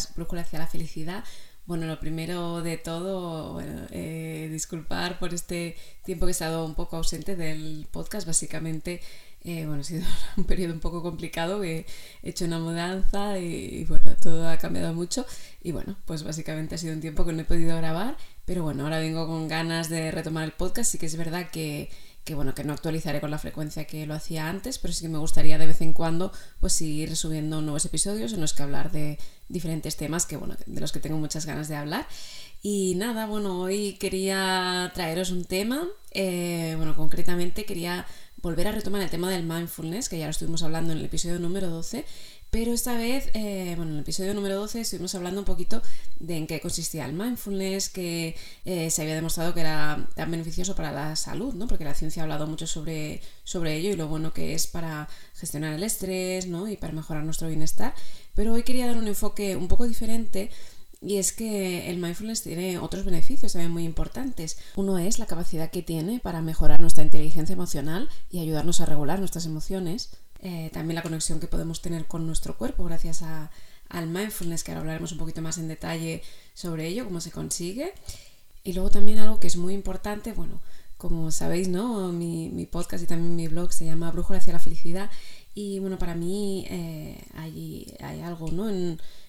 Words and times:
podcast 0.00 0.16
Brújula 0.16 0.42
hacia 0.42 0.58
la 0.58 0.66
felicidad. 0.66 1.24
Bueno, 1.66 1.86
lo 1.86 2.00
primero 2.00 2.62
de 2.62 2.78
todo, 2.78 3.52
bueno, 3.52 3.86
eh, 3.90 4.48
disculpar 4.50 5.18
por 5.18 5.34
este 5.34 5.76
tiempo 6.04 6.26
que 6.26 6.30
he 6.30 6.32
estado 6.32 6.64
un 6.64 6.74
poco 6.74 6.96
ausente 6.96 7.36
del 7.36 7.86
podcast. 7.90 8.26
Básicamente, 8.26 9.00
eh, 9.44 9.66
bueno, 9.66 9.82
ha 9.82 9.84
sido 9.84 10.04
un 10.36 10.44
periodo 10.44 10.72
un 10.72 10.80
poco 10.80 11.02
complicado. 11.02 11.62
He 11.62 11.86
hecho 12.22 12.46
una 12.46 12.58
mudanza 12.58 13.38
y, 13.38 13.84
bueno, 13.84 14.16
todo 14.20 14.48
ha 14.48 14.56
cambiado 14.56 14.94
mucho. 14.94 15.26
Y 15.62 15.72
bueno, 15.72 15.96
pues 16.06 16.22
básicamente 16.22 16.74
ha 16.74 16.78
sido 16.78 16.94
un 16.94 17.00
tiempo 17.00 17.24
que 17.24 17.32
no 17.32 17.42
he 17.42 17.44
podido 17.44 17.76
grabar. 17.76 18.16
Pero 18.46 18.62
bueno, 18.62 18.84
ahora 18.84 18.98
vengo 18.98 19.26
con 19.26 19.48
ganas 19.48 19.88
de 19.88 20.10
retomar 20.10 20.44
el 20.44 20.52
podcast. 20.52 20.90
Sí 20.90 20.98
que 20.98 21.06
es 21.06 21.16
verdad 21.16 21.50
que 21.50 21.90
que 22.24 22.34
bueno, 22.34 22.54
que 22.54 22.64
no 22.64 22.74
actualizaré 22.74 23.20
con 23.20 23.30
la 23.30 23.38
frecuencia 23.38 23.86
que 23.86 24.06
lo 24.06 24.14
hacía 24.14 24.48
antes, 24.48 24.78
pero 24.78 24.92
sí 24.92 25.02
que 25.02 25.08
me 25.08 25.18
gustaría 25.18 25.56
de 25.56 25.66
vez 25.66 25.80
en 25.80 25.94
cuando 25.94 26.32
pues 26.60 26.74
seguir 26.74 27.16
subiendo 27.16 27.62
nuevos 27.62 27.86
episodios 27.86 28.32
en 28.34 28.42
los 28.42 28.52
que 28.52 28.62
hablar 28.62 28.92
de 28.92 29.18
diferentes 29.50 29.96
temas 29.96 30.24
que 30.24 30.36
bueno, 30.36 30.56
de 30.64 30.80
los 30.80 30.92
que 30.92 31.00
tengo 31.00 31.18
muchas 31.18 31.44
ganas 31.44 31.68
de 31.68 31.76
hablar. 31.76 32.06
Y 32.62 32.94
nada, 32.96 33.26
bueno, 33.26 33.60
hoy 33.60 33.94
quería 33.94 34.90
traeros 34.94 35.30
un 35.30 35.44
tema, 35.44 35.86
eh, 36.12 36.74
bueno, 36.76 36.94
concretamente 36.94 37.64
quería 37.64 38.06
volver 38.42 38.68
a 38.68 38.72
retomar 38.72 39.02
el 39.02 39.10
tema 39.10 39.30
del 39.30 39.44
mindfulness, 39.44 40.08
que 40.08 40.18
ya 40.18 40.26
lo 40.26 40.30
estuvimos 40.30 40.62
hablando 40.62 40.92
en 40.92 40.98
el 40.98 41.04
episodio 41.04 41.38
número 41.38 41.68
12, 41.68 42.04
pero 42.50 42.72
esta 42.72 42.96
vez, 42.96 43.30
eh, 43.34 43.74
bueno, 43.76 43.92
en 43.92 43.98
el 43.98 44.02
episodio 44.02 44.34
número 44.34 44.56
12 44.56 44.80
estuvimos 44.80 45.14
hablando 45.14 45.40
un 45.40 45.44
poquito 45.44 45.82
de 46.18 46.36
en 46.36 46.46
qué 46.48 46.60
consistía 46.60 47.04
el 47.04 47.12
mindfulness, 47.12 47.88
que 47.90 48.36
eh, 48.64 48.90
se 48.90 49.02
había 49.02 49.14
demostrado 49.14 49.54
que 49.54 49.60
era 49.60 50.08
tan 50.16 50.32
beneficioso 50.32 50.74
para 50.74 50.90
la 50.90 51.14
salud, 51.14 51.54
¿no? 51.54 51.68
Porque 51.68 51.84
la 51.84 51.94
ciencia 51.94 52.22
ha 52.22 52.24
hablado 52.24 52.48
mucho 52.48 52.66
sobre, 52.66 53.20
sobre 53.44 53.76
ello 53.76 53.90
y 53.90 53.96
lo 53.96 54.08
bueno 54.08 54.32
que 54.32 54.54
es 54.54 54.66
para 54.66 55.08
gestionar 55.34 55.74
el 55.74 55.84
estrés, 55.84 56.48
¿no? 56.48 56.68
Y 56.68 56.76
para 56.76 56.92
mejorar 56.92 57.22
nuestro 57.22 57.46
bienestar. 57.46 57.94
Pero 58.34 58.52
hoy 58.52 58.62
quería 58.62 58.86
dar 58.86 58.96
un 58.96 59.08
enfoque 59.08 59.56
un 59.56 59.68
poco 59.68 59.86
diferente 59.86 60.50
y 61.02 61.16
es 61.16 61.32
que 61.32 61.90
el 61.90 61.96
mindfulness 61.96 62.42
tiene 62.42 62.78
otros 62.78 63.04
beneficios 63.04 63.52
también 63.52 63.72
muy 63.72 63.84
importantes. 63.84 64.58
Uno 64.76 64.98
es 64.98 65.18
la 65.18 65.26
capacidad 65.26 65.70
que 65.70 65.82
tiene 65.82 66.20
para 66.20 66.42
mejorar 66.42 66.80
nuestra 66.80 67.02
inteligencia 67.02 67.54
emocional 67.54 68.08
y 68.30 68.40
ayudarnos 68.40 68.80
a 68.80 68.86
regular 68.86 69.18
nuestras 69.18 69.46
emociones. 69.46 70.10
Eh, 70.42 70.70
también 70.72 70.96
la 70.96 71.02
conexión 71.02 71.40
que 71.40 71.46
podemos 71.46 71.80
tener 71.80 72.06
con 72.06 72.26
nuestro 72.26 72.56
cuerpo 72.56 72.84
gracias 72.84 73.22
al 73.22 74.06
mindfulness, 74.08 74.62
que 74.62 74.72
ahora 74.72 74.80
hablaremos 74.80 75.12
un 75.12 75.18
poquito 75.18 75.40
más 75.40 75.56
en 75.56 75.68
detalle 75.68 76.22
sobre 76.54 76.86
ello, 76.86 77.04
cómo 77.04 77.20
se 77.20 77.30
consigue. 77.30 77.94
Y 78.62 78.74
luego 78.74 78.90
también 78.90 79.18
algo 79.18 79.40
que 79.40 79.46
es 79.46 79.56
muy 79.56 79.72
importante, 79.72 80.32
bueno, 80.32 80.60
como 81.00 81.30
sabéis, 81.30 81.68
¿no? 81.68 82.12
Mi, 82.12 82.68
podcast 82.70 83.02
y 83.02 83.06
también 83.06 83.34
mi 83.34 83.48
blog 83.48 83.72
se 83.72 83.86
llama 83.86 84.10
Brújula 84.10 84.38
hacia 84.38 84.52
la 84.52 84.58
felicidad. 84.58 85.10
Y 85.54 85.78
bueno, 85.78 85.98
para 85.98 86.14
mí 86.14 86.64
eh, 86.68 87.22
hay, 87.34 88.20
algo, 88.22 88.50
¿no? 88.50 88.70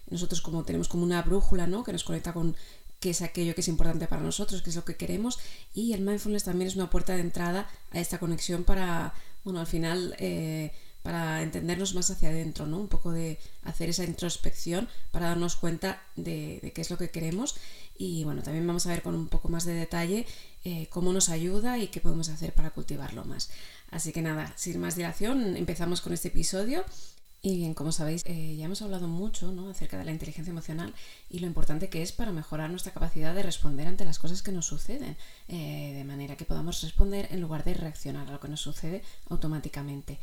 Nosotros 0.09 0.41
como 0.41 0.63
tenemos 0.63 0.87
como 0.87 1.03
una 1.03 1.21
brújula, 1.21 1.67
¿no? 1.67 1.83
Que 1.83 1.93
nos 1.93 2.03
conecta 2.03 2.33
con 2.33 2.55
qué 2.99 3.09
es 3.11 3.21
aquello 3.21 3.55
que 3.55 3.61
es 3.61 3.67
importante 3.67 4.07
para 4.07 4.21
nosotros, 4.21 4.61
qué 4.61 4.69
es 4.69 4.75
lo 4.75 4.85
que 4.85 4.95
queremos. 4.95 5.39
Y 5.73 5.93
el 5.93 6.01
mindfulness 6.01 6.43
también 6.43 6.67
es 6.67 6.75
una 6.75 6.89
puerta 6.89 7.13
de 7.13 7.21
entrada 7.21 7.69
a 7.91 7.99
esta 7.99 8.19
conexión 8.19 8.63
para, 8.63 9.13
bueno, 9.43 9.59
al 9.59 9.67
final... 9.67 10.15
Eh, 10.19 10.71
para 11.03 11.41
entendernos 11.41 11.95
más 11.95 12.11
hacia 12.11 12.29
adentro, 12.29 12.67
¿no? 12.67 12.77
Un 12.77 12.87
poco 12.87 13.11
de 13.11 13.39
hacer 13.63 13.89
esa 13.89 14.03
introspección 14.03 14.87
para 15.11 15.27
darnos 15.27 15.55
cuenta 15.55 16.03
de, 16.15 16.71
qué 16.75 16.81
es 16.81 16.89
lo 16.89 16.97
que 16.97 17.09
queremos 17.09 17.55
y 17.97 18.23
bueno, 18.23 18.43
también 18.43 18.65
vamos 18.65 18.85
a 18.85 18.89
ver 18.89 19.01
con 19.01 19.15
un 19.15 19.27
poco 19.27 19.49
más 19.49 19.65
de 19.65 19.73
detalle 19.73 20.25
eh, 20.63 20.87
cómo 20.89 21.11
nos 21.13 21.29
ayuda 21.29 21.77
y 21.79 21.87
qué 21.87 22.01
podemos 22.01 22.29
hacer 22.29 22.53
para 22.53 22.71
cultivarlo 22.71 23.25
más. 23.25 23.49
Así 23.91 24.11
que 24.11 24.21
nada, 24.21 24.51
sin 24.55 24.79
más 24.79 24.95
dilación, 24.95 25.55
empezamos 25.57 26.01
con 26.01 26.13
este 26.13 26.29
episodio. 26.29 26.83
Y 27.43 27.57
bien, 27.57 27.73
como 27.73 27.91
sabéis, 27.91 28.21
eh, 28.25 28.55
ya 28.55 28.65
hemos 28.65 28.81
hablado 28.81 29.07
mucho 29.07 29.51
¿no? 29.51 29.69
acerca 29.69 29.97
de 29.97 30.05
la 30.05 30.11
inteligencia 30.11 30.51
emocional 30.51 30.93
y 31.27 31.39
lo 31.39 31.47
importante 31.47 31.89
que 31.89 32.03
es 32.03 32.11
para 32.11 32.31
mejorar 32.31 32.69
nuestra 32.69 32.93
capacidad 32.93 33.33
de 33.33 33.41
responder 33.41 33.87
ante 33.87 34.05
las 34.05 34.19
cosas 34.19 34.43
que 34.43 34.51
nos 34.51 34.67
suceden, 34.67 35.17
eh, 35.47 35.93
de 35.95 36.03
manera 36.03 36.37
que 36.37 36.45
podamos 36.45 36.81
responder 36.83 37.27
en 37.31 37.41
lugar 37.41 37.63
de 37.63 37.73
reaccionar 37.73 38.27
a 38.27 38.31
lo 38.31 38.39
que 38.39 38.47
nos 38.47 38.61
sucede 38.61 39.01
automáticamente 39.29 40.19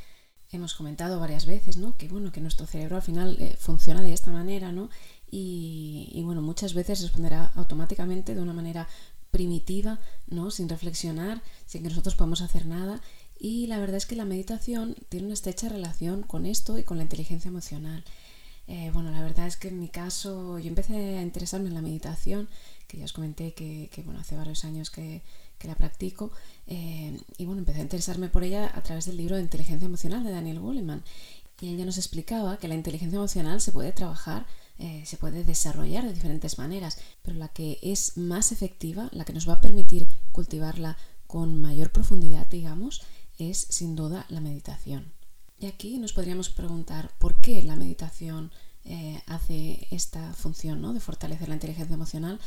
hemos 0.51 0.75
comentado 0.75 1.21
varias 1.21 1.47
veces, 1.47 1.77
¿no? 1.77 1.97
Que 1.97 2.09
bueno, 2.09 2.33
que 2.33 2.41
nuestro 2.41 2.67
cerebro 2.67 2.97
al 2.97 3.03
final 3.03 3.37
eh, 3.39 3.57
funciona 3.59 4.03
de 4.03 4.13
esta 4.13 4.31
manera, 4.31 4.73
¿no? 4.73 4.89
Y, 5.31 6.23
bueno, 6.25 6.41
muchas 6.41 6.73
veces 6.73 7.03
responderá 7.03 7.53
automáticamente 7.55 8.35
de 8.35 8.41
una 8.41 8.55
manera 8.55 8.89
primitiva, 9.31 10.01
¿no? 10.27 10.51
Sin 10.51 10.71
reflexionar, 10.71 11.43
sin 11.67 11.83
que 11.83 11.91
nosotros 11.91 12.15
podamos 12.15 12.41
hacer 12.41 12.65
nada. 12.65 13.03
Y 13.39 13.67
la 13.67 13.79
verdad 13.79 13.97
es 13.97 14.07
que 14.07 14.17
la 14.17 14.25
meditación 14.25 14.97
tiene 15.09 15.27
una 15.27 15.35
estrecha 15.35 15.69
relación 15.69 16.23
con 16.23 16.47
esto 16.47 16.79
y 16.79 16.85
con 16.85 16.97
la 16.97 17.05
inteligencia 17.05 17.49
emocional. 17.49 18.05
Eh, 18.67 18.91
bueno, 18.93 19.11
la 19.11 19.23
verdad 19.23 19.47
es 19.47 19.57
que 19.57 19.69
en 19.69 19.81
mi 19.81 19.89
caso 19.89 20.59
yo 20.59 20.69
empecé 20.69 21.19
a 21.19 21.23
interesarme 21.23 21.69
en 21.69 21.75
la 21.75 21.83
meditación, 21.83 22.49
que 22.87 22.99
ya 22.99 23.05
os 23.05 23.13
comenté 23.13 23.55
que, 23.55 23.89
que 23.93 24.03
bueno, 24.03 24.21
hace 24.21 24.37
varios 24.37 24.65
años 24.65 24.91
que, 24.91 25.23
que 25.59 25.69
la 25.69 25.75
practico. 25.75 26.31
Eh, 26.67 27.19
y 27.37 27.45
bueno, 27.45 27.61
empecé 27.61 27.81
a 27.81 27.83
interesarme 27.83 28.29
por 28.29 28.45
ella 28.45 28.71
a 28.75 28.83
través 28.83 29.07
del 29.07 29.17
libro 29.17 29.37
de 29.37 29.43
Inteligencia 29.43 29.87
Emocional 29.87 30.25
de 30.25 30.31
Daniel 30.31 30.61
Goleman. 30.61 31.03
Y 31.61 31.75
ella 31.75 31.85
nos 31.85 31.99
explicaba 31.99 32.59
que 32.59 32.69
la 32.69 32.77
inteligencia 32.77 33.17
emocional 33.17 33.61
se 33.61 33.73
puede 33.73 33.93
trabajar, 33.93 34.47
eh, 34.79 35.03
se 35.05 35.17
puede 35.17 35.43
desarrollar 35.43 36.05
de 36.05 36.13
diferentes 36.13 36.57
maneras, 36.57 36.99
pero 37.23 37.37
la 37.37 37.49
que 37.49 37.79
es 37.83 38.17
más 38.17 38.53
efectiva, 38.53 39.09
la 39.13 39.25
que 39.25 39.33
nos 39.33 39.49
va 39.49 39.55
a 39.55 39.61
permitir 39.61 40.07
cultivarla 40.31 40.97
con 41.27 41.61
mayor 41.61 41.91
profundidad, 41.91 42.47
digamos, 42.49 43.03
es 43.39 43.59
sin 43.59 43.97
duda 43.97 44.27
la 44.29 44.41
meditación. 44.41 45.13
Y 45.59 45.67
aquí 45.67 45.99
nos 45.99 46.13
podríamos 46.13 46.51
preguntar 46.51 47.13
por 47.19 47.41
qué 47.41 47.63
la 47.63 47.77
meditación 47.77 48.53
eh, 48.85 49.23
hace 49.27 49.89
esta 49.91 50.33
función 50.35 50.81
¿no? 50.81 50.93
de 50.93 51.01
fortalecer 51.01 51.49
la 51.49 51.55
inteligencia 51.55 51.95
emocional 51.95 52.39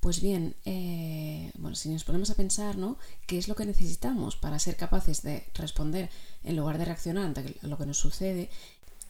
pues 0.00 0.20
bien, 0.20 0.54
eh, 0.64 1.50
bueno, 1.58 1.74
si 1.74 1.88
nos 1.88 2.04
ponemos 2.04 2.30
a 2.30 2.34
pensar, 2.34 2.76
¿no? 2.76 2.98
¿Qué 3.26 3.38
es 3.38 3.48
lo 3.48 3.56
que 3.56 3.66
necesitamos 3.66 4.36
para 4.36 4.58
ser 4.58 4.76
capaces 4.76 5.22
de 5.22 5.48
responder 5.54 6.10
en 6.44 6.56
lugar 6.56 6.78
de 6.78 6.84
reaccionar 6.84 7.24
ante 7.24 7.56
lo 7.62 7.78
que 7.78 7.86
nos 7.86 7.98
sucede? 7.98 8.50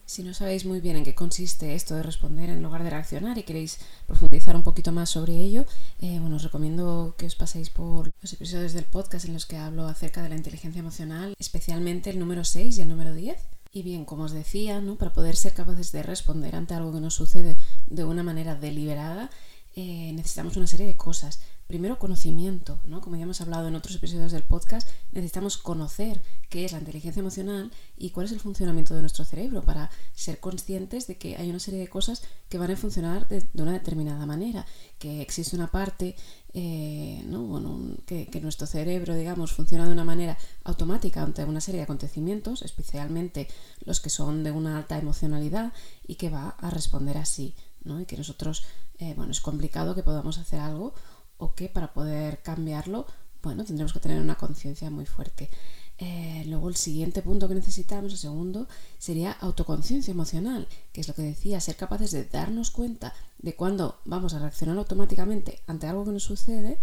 Si 0.07 0.23
no 0.23 0.33
sabéis 0.33 0.63
muy 0.63 0.79
bien 0.79 0.95
en 0.95 1.03
qué 1.03 1.13
consiste 1.13 1.75
esto 1.75 1.93
de 1.93 2.01
responder 2.01 2.49
en 2.49 2.63
lugar 2.63 2.81
de 2.81 2.89
reaccionar 2.89 3.37
y 3.37 3.43
queréis 3.43 3.77
profundizar 4.05 4.55
un 4.55 4.63
poquito 4.63 4.93
más 4.93 5.09
sobre 5.09 5.35
ello, 5.35 5.65
eh, 5.99 6.17
bueno, 6.21 6.37
os 6.37 6.43
recomiendo 6.43 7.15
que 7.17 7.25
os 7.25 7.35
paséis 7.35 7.69
por 7.69 8.13
los 8.21 8.31
episodios 8.31 8.71
del 8.71 8.85
podcast 8.85 9.25
en 9.25 9.33
los 9.33 9.45
que 9.45 9.57
hablo 9.57 9.85
acerca 9.85 10.23
de 10.23 10.29
la 10.29 10.37
inteligencia 10.37 10.79
emocional, 10.79 11.35
especialmente 11.37 12.09
el 12.09 12.19
número 12.19 12.45
6 12.45 12.77
y 12.77 12.81
el 12.81 12.87
número 12.87 13.13
10. 13.13 13.35
Y 13.73 13.83
bien, 13.83 14.05
como 14.05 14.23
os 14.23 14.31
decía, 14.31 14.79
¿no? 14.79 14.95
para 14.95 15.11
poder 15.11 15.35
ser 15.35 15.51
capaces 15.51 15.91
de 15.91 16.03
responder 16.03 16.55
ante 16.55 16.73
algo 16.73 16.93
que 16.93 17.01
nos 17.01 17.15
sucede 17.15 17.57
de 17.87 18.05
una 18.05 18.23
manera 18.23 18.55
deliberada, 18.55 19.29
eh, 19.79 20.11
necesitamos 20.11 20.57
una 20.57 20.65
serie 20.65 20.87
de 20.87 20.97
cosas. 20.97 21.39
Primero, 21.67 21.99
conocimiento, 21.99 22.79
¿no? 22.85 22.99
Como 22.99 23.15
ya 23.15 23.23
hemos 23.23 23.41
hablado 23.41 23.67
en 23.67 23.75
otros 23.75 23.95
episodios 23.95 24.31
del 24.31 24.41
podcast, 24.41 24.89
necesitamos 25.11 25.59
conocer 25.59 26.19
qué 26.49 26.65
es 26.65 26.71
la 26.71 26.79
inteligencia 26.79 27.19
emocional 27.19 27.71
y 27.95 28.09
cuál 28.09 28.25
es 28.25 28.31
el 28.31 28.39
funcionamiento 28.39 28.95
de 28.95 29.01
nuestro 29.01 29.23
cerebro 29.23 29.61
para 29.61 29.91
ser 30.15 30.39
conscientes 30.39 31.05
de 31.05 31.17
que 31.17 31.37
hay 31.37 31.51
una 31.51 31.59
serie 31.59 31.79
de 31.79 31.89
cosas 31.89 32.23
que 32.49 32.57
van 32.57 32.71
a 32.71 32.75
funcionar 32.75 33.27
de, 33.27 33.47
una 33.53 33.73
determinada 33.73 34.25
manera, 34.25 34.65
que 34.97 35.21
existe 35.21 35.55
una 35.55 35.67
parte, 35.67 36.15
eh, 36.55 37.23
que, 38.07 38.25
que, 38.31 38.41
nuestro 38.41 38.65
cerebro, 38.65 39.13
digamos, 39.13 39.51
funciona 39.51 39.85
de 39.85 39.91
una 39.91 40.05
manera 40.05 40.39
automática 40.63 41.21
ante 41.21 41.45
una 41.45 41.61
serie 41.61 41.81
de 41.81 41.83
acontecimientos, 41.83 42.63
especialmente 42.63 43.47
los 43.85 43.99
que 43.99 44.09
son 44.09 44.43
de 44.43 44.49
una 44.49 44.75
alta 44.79 44.97
emocionalidad, 44.97 45.71
y 46.07 46.15
que 46.15 46.31
va 46.31 46.55
a 46.57 46.71
responder 46.71 47.17
así, 47.17 47.53
¿no? 47.83 47.99
Y 47.99 48.05
que 48.05 48.17
nosotros 48.17 48.63
eh, 48.99 49.13
bueno, 49.15 49.31
es 49.31 49.41
complicado 49.41 49.93
que 49.93 50.03
podamos 50.03 50.37
hacer 50.39 50.59
algo 50.59 50.93
o 51.37 51.53
que 51.53 51.69
para 51.69 51.93
poder 51.93 52.41
cambiarlo, 52.41 53.05
bueno, 53.43 53.63
tendremos 53.63 53.93
que 53.93 53.99
tener 53.99 54.19
una 54.19 54.35
conciencia 54.35 54.89
muy 54.89 55.05
fuerte. 55.05 55.49
Eh, 55.99 56.43
luego 56.47 56.69
el 56.69 56.75
siguiente 56.75 57.21
punto 57.21 57.47
que 57.47 57.55
necesitamos, 57.55 58.11
el 58.11 58.17
segundo, 58.17 58.67
sería 58.97 59.31
autoconciencia 59.31 60.11
emocional, 60.11 60.67
que 60.93 61.01
es 61.01 61.07
lo 61.07 61.13
que 61.13 61.21
decía, 61.23 61.59
ser 61.59 61.75
capaces 61.75 62.11
de 62.11 62.25
darnos 62.25 62.71
cuenta 62.71 63.13
de 63.39 63.55
cuándo 63.55 63.99
vamos 64.05 64.33
a 64.33 64.39
reaccionar 64.39 64.77
automáticamente 64.77 65.61
ante 65.67 65.87
algo 65.87 66.05
que 66.05 66.11
nos 66.11 66.23
sucede 66.23 66.79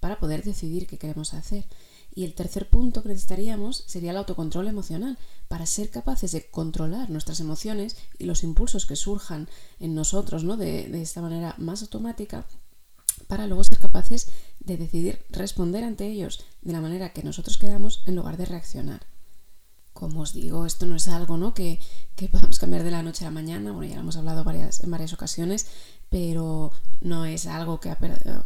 para 0.00 0.18
poder 0.18 0.44
decidir 0.44 0.86
qué 0.86 0.98
queremos 0.98 1.34
hacer. 1.34 1.64
Y 2.16 2.24
el 2.24 2.34
tercer 2.34 2.70
punto 2.70 3.02
que 3.02 3.10
necesitaríamos 3.10 3.84
sería 3.86 4.10
el 4.10 4.16
autocontrol 4.16 4.66
emocional, 4.68 5.18
para 5.48 5.66
ser 5.66 5.90
capaces 5.90 6.32
de 6.32 6.50
controlar 6.50 7.10
nuestras 7.10 7.40
emociones 7.40 7.94
y 8.18 8.24
los 8.24 8.42
impulsos 8.42 8.86
que 8.86 8.96
surjan 8.96 9.48
en 9.80 9.94
nosotros 9.94 10.42
¿no? 10.42 10.56
de, 10.56 10.88
de 10.88 11.02
esta 11.02 11.20
manera 11.20 11.54
más 11.58 11.82
automática, 11.82 12.46
para 13.28 13.46
luego 13.46 13.62
ser 13.64 13.78
capaces 13.78 14.28
de 14.60 14.78
decidir 14.78 15.26
responder 15.28 15.84
ante 15.84 16.06
ellos 16.06 16.40
de 16.62 16.72
la 16.72 16.80
manera 16.80 17.12
que 17.12 17.22
nosotros 17.22 17.58
queramos 17.58 18.02
en 18.06 18.16
lugar 18.16 18.38
de 18.38 18.46
reaccionar. 18.46 19.06
Como 19.92 20.22
os 20.22 20.32
digo, 20.32 20.64
esto 20.64 20.86
no 20.86 20.96
es 20.96 21.08
algo 21.08 21.36
¿no? 21.36 21.52
que, 21.52 21.80
que 22.16 22.28
podamos 22.30 22.58
cambiar 22.58 22.82
de 22.82 22.92
la 22.92 23.02
noche 23.02 23.26
a 23.26 23.28
la 23.28 23.34
mañana, 23.34 23.72
bueno, 23.72 23.88
ya 23.88 23.96
lo 23.96 24.00
hemos 24.00 24.16
hablado 24.16 24.42
varias, 24.42 24.82
en 24.82 24.90
varias 24.90 25.12
ocasiones, 25.12 25.66
pero 26.10 26.72
no 27.00 27.24
es 27.24 27.46
algo 27.46 27.80
que 27.80 27.94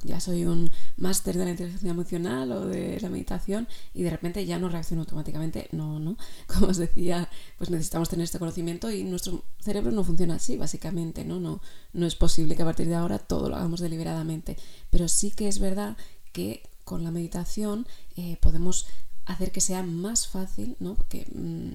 ya 0.02 0.20
soy 0.20 0.44
un 0.44 0.70
máster 0.96 1.36
de 1.36 1.44
la 1.44 1.50
inteligencia 1.50 1.90
emocional 1.90 2.50
o 2.52 2.66
de 2.66 2.98
la 3.00 3.08
meditación 3.08 3.68
y 3.94 4.02
de 4.02 4.10
repente 4.10 4.44
ya 4.44 4.58
no 4.58 4.68
reacciono 4.68 5.02
automáticamente. 5.02 5.68
No, 5.72 5.98
no. 5.98 6.16
Como 6.46 6.68
os 6.68 6.76
decía, 6.76 7.28
pues 7.58 7.70
necesitamos 7.70 8.08
tener 8.08 8.24
este 8.24 8.38
conocimiento 8.38 8.90
y 8.90 9.04
nuestro 9.04 9.44
cerebro 9.60 9.92
no 9.92 10.04
funciona 10.04 10.36
así, 10.36 10.56
básicamente, 10.56 11.24
¿no? 11.24 11.38
No, 11.40 11.60
no 11.92 12.06
es 12.06 12.16
posible 12.16 12.56
que 12.56 12.62
a 12.62 12.66
partir 12.66 12.88
de 12.88 12.96
ahora 12.96 13.18
todo 13.18 13.48
lo 13.48 13.56
hagamos 13.56 13.80
deliberadamente. 13.80 14.56
Pero 14.90 15.08
sí 15.08 15.30
que 15.30 15.48
es 15.48 15.58
verdad 15.58 15.96
que 16.32 16.62
con 16.84 17.04
la 17.04 17.10
meditación 17.10 17.86
eh, 18.16 18.36
podemos 18.40 18.86
hacer 19.26 19.52
que 19.52 19.60
sea 19.60 19.82
más 19.82 20.26
fácil, 20.26 20.76
¿no? 20.80 20.96
Que, 21.08 21.26
mm, 21.32 21.74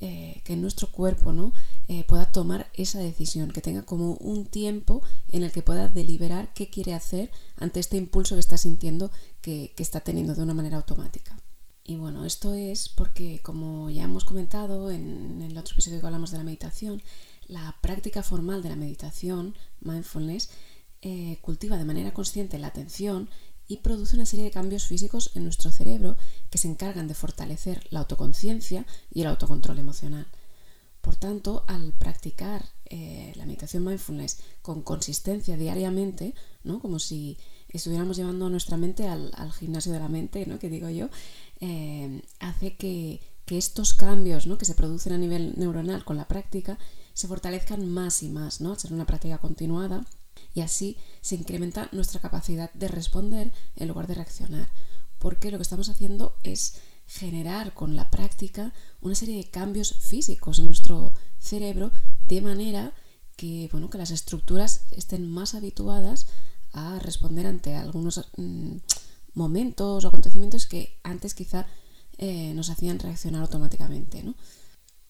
eh, 0.00 0.40
que 0.44 0.56
nuestro 0.56 0.90
cuerpo 0.90 1.32
¿no? 1.32 1.52
Eh, 1.88 2.04
pueda 2.04 2.26
tomar 2.26 2.70
esa 2.74 2.98
decisión, 2.98 3.50
que 3.50 3.60
tenga 3.60 3.82
como 3.82 4.14
un 4.14 4.46
tiempo 4.46 5.02
en 5.30 5.42
el 5.42 5.52
que 5.52 5.62
pueda 5.62 5.88
deliberar 5.88 6.52
qué 6.54 6.70
quiere 6.70 6.94
hacer 6.94 7.30
ante 7.56 7.80
este 7.80 7.96
impulso 7.96 8.36
que 8.36 8.40
está 8.40 8.58
sintiendo 8.58 9.10
que, 9.40 9.74
está 9.76 10.00
teniendo 10.00 10.34
de 10.34 10.42
una 10.42 10.54
manera 10.54 10.76
automática. 10.76 11.36
Y 11.84 11.96
bueno, 11.96 12.24
esto 12.24 12.54
es 12.54 12.88
porque, 12.88 13.40
como 13.42 13.90
ya 13.90 14.04
hemos 14.04 14.24
comentado 14.24 14.90
en 14.90 15.42
el 15.42 15.56
otro 15.58 15.74
episodio 15.74 16.00
que 16.00 16.06
hablamos 16.06 16.30
de 16.30 16.38
la 16.38 16.44
meditación, 16.44 17.02
la 17.46 17.76
práctica 17.82 18.22
formal 18.22 18.62
de 18.62 18.70
la 18.70 18.76
meditación, 18.76 19.54
mindfulness, 19.80 20.48
eh, 21.02 21.38
cultiva 21.42 21.76
de 21.76 21.84
manera 21.84 22.14
consciente 22.14 22.58
la 22.58 22.68
atención 22.68 23.28
y 23.66 23.78
produce 23.78 24.16
una 24.16 24.26
serie 24.26 24.44
de 24.44 24.50
cambios 24.50 24.86
físicos 24.86 25.30
en 25.34 25.44
nuestro 25.44 25.70
cerebro 25.70 26.16
que 26.50 26.58
se 26.58 26.68
encargan 26.68 27.08
de 27.08 27.14
fortalecer 27.14 27.86
la 27.90 28.00
autoconciencia 28.00 28.86
y 29.12 29.22
el 29.22 29.28
autocontrol 29.28 29.78
emocional. 29.78 30.26
Por 31.00 31.16
tanto, 31.16 31.64
al 31.66 31.92
practicar 31.92 32.64
eh, 32.86 33.32
la 33.36 33.44
meditación 33.44 33.84
mindfulness 33.84 34.38
con 34.62 34.82
consistencia 34.82 35.56
diariamente, 35.56 36.34
¿no? 36.62 36.80
como 36.80 36.98
si 36.98 37.36
estuviéramos 37.68 38.16
llevando 38.16 38.48
nuestra 38.48 38.76
mente 38.76 39.06
al, 39.06 39.52
gimnasio 39.52 39.92
de 39.92 39.98
la 39.98 40.08
mente, 40.08 40.46
¿no? 40.46 40.58
que 40.58 40.70
digo 40.70 40.88
yo, 40.88 41.10
eh, 41.60 42.22
hace 42.40 42.76
que, 42.76 43.20
estos 43.46 43.92
cambios 43.92 44.46
¿no? 44.46 44.56
que 44.56 44.64
se 44.64 44.74
producen 44.74 45.12
a 45.12 45.18
nivel 45.18 45.52
neuronal 45.56 46.04
con 46.04 46.16
la 46.16 46.26
práctica 46.26 46.78
se 47.12 47.28
fortalezcan 47.28 47.86
más 47.86 48.22
y 48.22 48.30
más, 48.30 48.60
¿no? 48.62 48.72
al 48.72 48.78
ser 48.78 48.92
una 48.92 49.04
práctica 49.04 49.38
continuada 49.38 50.04
y 50.54 50.60
así 50.60 50.96
se 51.20 51.34
incrementa 51.34 51.88
nuestra 51.92 52.20
capacidad 52.20 52.72
de 52.74 52.88
responder 52.88 53.52
en 53.76 53.88
lugar 53.88 54.06
de 54.06 54.14
reaccionar, 54.14 54.68
porque 55.18 55.50
lo 55.50 55.58
que 55.58 55.62
estamos 55.62 55.88
haciendo 55.88 56.36
es 56.42 56.76
generar 57.06 57.74
con 57.74 57.96
la 57.96 58.10
práctica 58.10 58.72
una 59.00 59.14
serie 59.14 59.36
de 59.36 59.50
cambios 59.50 59.94
físicos 59.94 60.58
en 60.58 60.66
nuestro 60.66 61.12
cerebro 61.38 61.90
de 62.26 62.40
manera 62.40 62.94
que, 63.36 63.68
bueno, 63.72 63.90
que 63.90 63.98
las 63.98 64.10
estructuras 64.10 64.82
estén 64.92 65.28
más 65.28 65.54
habituadas 65.54 66.26
a 66.72 66.98
responder 66.98 67.46
ante 67.46 67.74
algunos 67.74 68.28
mm, 68.36 68.76
momentos 69.34 70.04
o 70.04 70.08
acontecimientos 70.08 70.66
que 70.66 70.98
antes 71.02 71.34
quizá 71.34 71.66
eh, 72.18 72.52
nos 72.54 72.70
hacían 72.70 72.98
reaccionar 72.98 73.42
automáticamente. 73.42 74.22
¿no? 74.22 74.34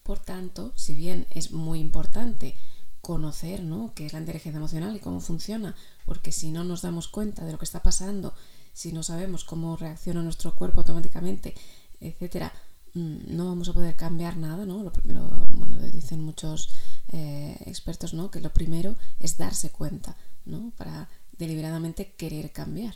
Por 0.02 0.18
tanto, 0.18 0.72
si 0.74 0.94
bien 0.94 1.26
es 1.30 1.52
muy 1.52 1.80
importante 1.80 2.56
conocer 3.04 3.62
¿no? 3.62 3.92
qué 3.94 4.06
es 4.06 4.14
la 4.14 4.18
inteligencia 4.18 4.56
emocional 4.56 4.96
y 4.96 4.98
cómo 4.98 5.20
funciona, 5.20 5.76
porque 6.06 6.32
si 6.32 6.50
no 6.50 6.64
nos 6.64 6.80
damos 6.80 7.06
cuenta 7.06 7.44
de 7.44 7.52
lo 7.52 7.58
que 7.58 7.66
está 7.66 7.82
pasando, 7.82 8.34
si 8.72 8.92
no 8.92 9.02
sabemos 9.02 9.44
cómo 9.44 9.76
reacciona 9.76 10.22
nuestro 10.22 10.56
cuerpo 10.56 10.80
automáticamente, 10.80 11.54
etcétera, 12.00 12.52
mm, 12.94 13.36
no 13.36 13.46
vamos 13.46 13.68
a 13.68 13.74
poder 13.74 13.94
cambiar 13.94 14.38
nada, 14.38 14.64
¿no? 14.64 14.82
Lo, 14.82 15.46
bueno, 15.50 15.76
dicen 15.92 16.20
muchos 16.22 16.70
eh, 17.12 17.56
expertos, 17.66 18.14
¿no? 18.14 18.30
Que 18.30 18.40
lo 18.40 18.52
primero 18.52 18.96
es 19.20 19.36
darse 19.36 19.70
cuenta, 19.70 20.16
¿no? 20.46 20.72
Para 20.78 21.10
deliberadamente 21.38 22.14
querer 22.14 22.52
cambiar. 22.52 22.94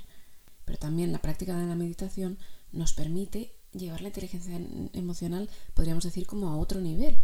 Pero 0.65 0.79
también 0.79 1.13
la 1.13 1.21
práctica 1.21 1.55
de 1.55 1.67
la 1.67 1.77
meditación 1.77 2.39
nos 2.73 2.95
permite 2.95 3.55
llevar 3.73 4.01
la 4.01 4.09
inteligencia 4.09 4.59
emocional, 4.95 5.51
podríamos 5.75 6.05
decir, 6.05 6.27
como 6.27 6.49
a 6.49 6.57
otro 6.57 6.81
nivel. 6.81 7.19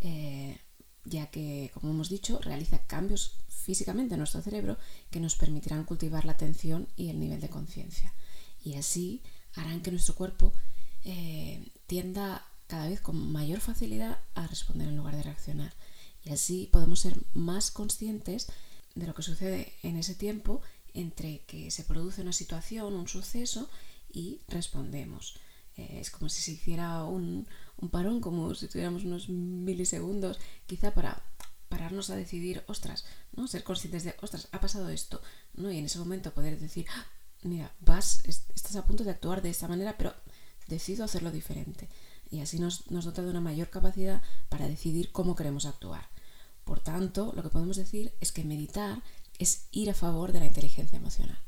Eh, 0.00 0.58
ya 1.04 1.26
que, 1.28 1.70
como 1.74 1.92
hemos 1.92 2.08
dicho, 2.08 2.38
realiza 2.40 2.86
cambios 2.86 3.36
físicamente 3.48 4.14
en 4.14 4.18
nuestro 4.18 4.42
cerebro 4.42 4.78
que 5.10 5.20
nos 5.20 5.36
permitirán 5.36 5.84
cultivar 5.84 6.24
la 6.24 6.32
atención 6.32 6.88
y 6.96 7.08
el 7.08 7.20
nivel 7.20 7.40
de 7.40 7.48
conciencia. 7.48 8.12
Y 8.64 8.74
así 8.74 9.22
harán 9.54 9.80
que 9.80 9.90
nuestro 9.90 10.14
cuerpo 10.14 10.52
eh, 11.04 11.70
tienda 11.86 12.46
cada 12.66 12.88
vez 12.88 13.00
con 13.00 13.32
mayor 13.32 13.60
facilidad 13.60 14.18
a 14.34 14.46
responder 14.46 14.88
en 14.88 14.96
lugar 14.96 15.16
de 15.16 15.22
reaccionar. 15.22 15.74
Y 16.24 16.32
así 16.32 16.68
podemos 16.70 17.00
ser 17.00 17.16
más 17.34 17.70
conscientes 17.70 18.48
de 18.94 19.06
lo 19.06 19.14
que 19.14 19.22
sucede 19.22 19.72
en 19.82 19.96
ese 19.96 20.14
tiempo 20.14 20.60
entre 20.94 21.40
que 21.40 21.70
se 21.70 21.84
produce 21.84 22.22
una 22.22 22.32
situación, 22.32 22.94
un 22.94 23.08
suceso 23.08 23.68
y 24.12 24.40
respondemos. 24.48 25.36
Es 25.80 26.10
como 26.10 26.28
si 26.28 26.42
se 26.42 26.52
hiciera 26.52 27.04
un, 27.04 27.46
un 27.76 27.88
parón, 27.90 28.20
como 28.20 28.54
si 28.54 28.68
tuviéramos 28.68 29.04
unos 29.04 29.28
milisegundos, 29.28 30.38
quizá 30.66 30.92
para 30.92 31.22
pararnos 31.68 32.10
a 32.10 32.16
decidir, 32.16 32.64
ostras, 32.66 33.04
¿no? 33.32 33.46
Ser 33.46 33.64
conscientes 33.64 34.04
de, 34.04 34.14
ostras, 34.20 34.48
ha 34.52 34.60
pasado 34.60 34.88
esto, 34.90 35.22
¿no? 35.54 35.70
Y 35.70 35.78
en 35.78 35.86
ese 35.86 35.98
momento 35.98 36.34
poder 36.34 36.58
decir, 36.58 36.86
ah, 36.94 37.06
mira, 37.42 37.72
vas, 37.80 38.22
estás 38.26 38.76
a 38.76 38.84
punto 38.84 39.04
de 39.04 39.10
actuar 39.10 39.40
de 39.40 39.50
esta 39.50 39.68
manera, 39.68 39.96
pero 39.96 40.14
decido 40.66 41.04
hacerlo 41.04 41.30
diferente. 41.30 41.88
Y 42.30 42.40
así 42.40 42.58
nos, 42.58 42.90
nos 42.90 43.04
dota 43.04 43.22
de 43.22 43.30
una 43.30 43.40
mayor 43.40 43.70
capacidad 43.70 44.22
para 44.48 44.68
decidir 44.68 45.10
cómo 45.12 45.34
queremos 45.34 45.64
actuar. 45.66 46.08
Por 46.64 46.80
tanto, 46.80 47.32
lo 47.34 47.42
que 47.42 47.48
podemos 47.48 47.76
decir 47.76 48.12
es 48.20 48.32
que 48.32 48.44
meditar 48.44 49.02
es 49.38 49.66
ir 49.72 49.90
a 49.90 49.94
favor 49.94 50.32
de 50.32 50.40
la 50.40 50.46
inteligencia 50.46 50.98
emocional. 50.98 51.38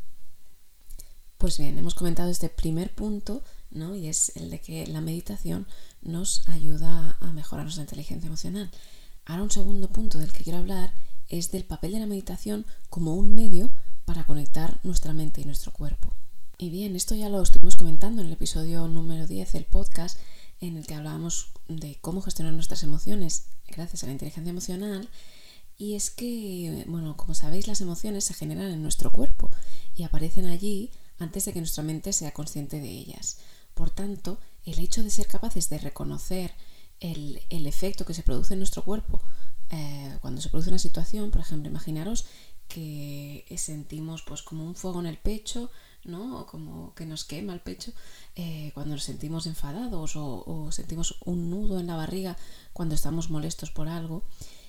Pues 1.39 1.59
bien, 1.59 1.77
hemos 1.79 1.95
comentado 1.95 2.31
este 2.31 2.49
primer 2.49 2.95
punto, 2.95 3.43
¿no? 3.75 3.95
Y 3.95 4.09
es 4.09 4.33
el 4.37 4.51
de 4.51 4.61
que 4.61 4.87
la 4.87 5.01
meditación 5.01 5.67
nos 6.03 6.49
ayuda 6.49 7.17
a 7.21 7.33
mejorar 7.33 7.65
nuestra 7.65 7.85
inteligencia 7.85 8.27
emocional. 8.27 8.71
Ahora 9.25 9.43
un 9.43 9.51
segundo 9.51 9.89
punto 9.89 10.19
del 10.19 10.33
que 10.33 10.45
quiero 10.45 10.59
hablar 10.59 10.93
es 11.29 11.51
del 11.51 11.65
papel 11.65 11.93
de 11.93 12.01
la 12.01 12.07
meditación 12.07 12.67
como 12.91 13.15
un 13.15 13.35
medio 13.35 13.71
para 14.05 14.25
conectar 14.25 14.81
nuestra 14.83 15.13
mente 15.13 15.41
y 15.41 15.45
nuestro 15.45 15.73
cuerpo. 15.73 16.13
Y 16.59 16.71
bien, 16.71 16.95
esto 16.97 17.15
ya 17.15 17.29
lo 17.29 17.43
estuvimos 17.43 17.77
comentando 17.77 18.21
en 18.21 18.29
el 18.29 18.35
episodio 18.35 18.87
número 18.89 19.27
10 19.27 19.53
del 19.53 19.65
podcast 19.65 20.19
en 20.61 20.77
el 20.77 20.87
que 20.87 20.95
hablábamos 20.95 21.49
de 21.69 21.99
cómo 22.01 22.21
gestionar 22.21 22.55
nuestras 22.55 22.83
emociones 22.83 23.47
gracias 23.69 24.03
a 24.03 24.07
la 24.07 24.13
inteligencia 24.13 24.51
emocional. 24.51 25.09
Y 25.77 25.95
es 25.95 26.11
que, 26.11 26.85
bueno, 26.87 27.17
como 27.17 27.35
sabéis, 27.35 27.67
las 27.67 27.81
emociones 27.81 28.25
se 28.25 28.35
generan 28.35 28.71
en 28.71 28.83
nuestro 28.83 29.11
cuerpo 29.11 29.51
y 29.97 30.05
aparecen 30.05 30.47
allí 30.47 30.91
antes 31.19 31.45
de 31.45 31.53
que 31.53 31.61
nuestra 31.61 31.83
mente 31.83 32.13
sea 32.13 32.33
consciente 32.33 32.81
de 32.81 32.91
ellas. 32.91 33.39
Por 33.83 33.91
tanto, 33.91 34.39
el 34.65 34.79
hecho 34.79 35.03
de 35.03 35.11
ser 35.11 35.27
capaces 35.27 35.69
de 35.69 35.77
reconocer 35.77 36.55
el, 37.01 37.41
efecto 37.51 38.07
que 38.07 38.15
se 38.15 38.23
produce 38.23 38.55
en 38.55 38.61
nuestro 38.61 38.85
cuerpo 38.85 39.21
eh, 39.71 40.19
cuando 40.21 40.41
se 40.41 40.51
produce 40.51 40.69
una 40.71 40.79
situación, 40.79 41.33
por 41.33 41.41
ejemplo, 41.41 41.69
imaginaros 41.69 42.25
que 42.69 43.45
sentimos 43.59 44.23
pues 44.23 44.43
como 44.43 44.65
un 44.65 44.77
fuego 44.77 45.01
en 45.01 45.07
el 45.07 45.19
pecho, 45.19 45.69
¿no? 46.05 46.39
O 46.39 46.47
como 46.47 46.95
que 46.95 47.07
nos 47.07 47.25
quema 47.25 47.55
el 47.55 47.61
pecho 47.61 47.91
eh, 48.37 48.71
cuando 48.73 48.95
nos 48.95 49.03
sentimos 49.03 49.49
enfadados 49.49 50.13
o, 50.15 50.69
sentimos 50.71 51.17
un 51.25 51.51
nudo 51.51 51.81
en 51.81 51.89
la 51.89 51.97
barriga 51.97 52.37
cuando 52.73 52.95
estamos 52.95 53.31
molestos 53.31 53.73
por 53.73 53.89
algo. 53.89 54.23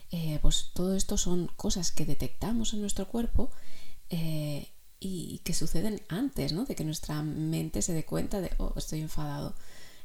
Eh, 0.09 0.39
pues 0.41 0.71
todo 0.73 0.95
esto 0.95 1.19
son 1.19 1.51
cosas 1.55 1.91
que 1.91 2.07
detectamos 2.07 2.73
en 2.73 2.81
nuestro 2.81 3.07
cuerpo 3.07 3.51
y 5.03 5.41
que 5.43 5.53
suceden 5.53 6.01
antes 6.07 6.53
¿no? 6.53 6.63
de 6.63 6.75
que 6.75 6.85
nuestra 6.85 7.21
mente 7.21 7.81
se 7.81 7.93
dé 7.93 8.05
cuenta 8.05 8.39
de, 8.39 8.51
oh, 8.57 8.73
estoy 8.77 9.01
enfadado. 9.01 9.53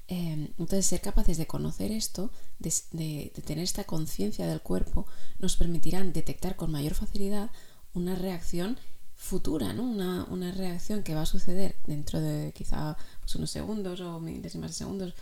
Em, 0.09 0.49
entonces, 0.59 0.87
ser 0.87 1.01
capaces 1.01 1.37
de 1.39 1.47
conocer 1.47 1.93
esto, 1.93 2.33
de, 2.59 3.33
tener 3.47 3.63
esta 3.63 3.85
conciencia 3.85 4.47
del 4.47 4.61
cuerpo, 4.61 5.07
nos 5.39 5.57
permitirán 5.57 6.13
detectar 6.13 6.57
con 6.57 6.73
mayor 6.73 6.95
facilidad 6.95 7.51
una 7.95 8.17
reacción 8.17 8.79
futura, 9.15 9.73
¿no? 9.73 9.85
una, 9.85 10.53
reacción 10.53 11.03
que 11.03 11.15
va 11.15 11.23
a 11.23 11.27
suceder 11.27 11.77
dentro 11.87 12.21
de 12.21 12.53
quizá 12.53 12.97
pues, 13.21 13.35
unos 13.37 13.51
segundos 13.51 14.01
o 14.01 14.19
milésimas 14.19 14.71
de 14.71 14.77
segundos 14.77 15.15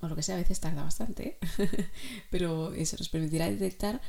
o 0.00 0.08
lo 0.08 0.16
que 0.16 0.22
sea, 0.22 0.34
a 0.34 0.38
veces 0.38 0.60
tarda 0.60 0.82
bastante, 0.82 1.38
pero 2.30 2.74
eso 2.74 2.96
nos 2.98 3.08
permitirá 3.08 3.48
detectar 3.48 4.02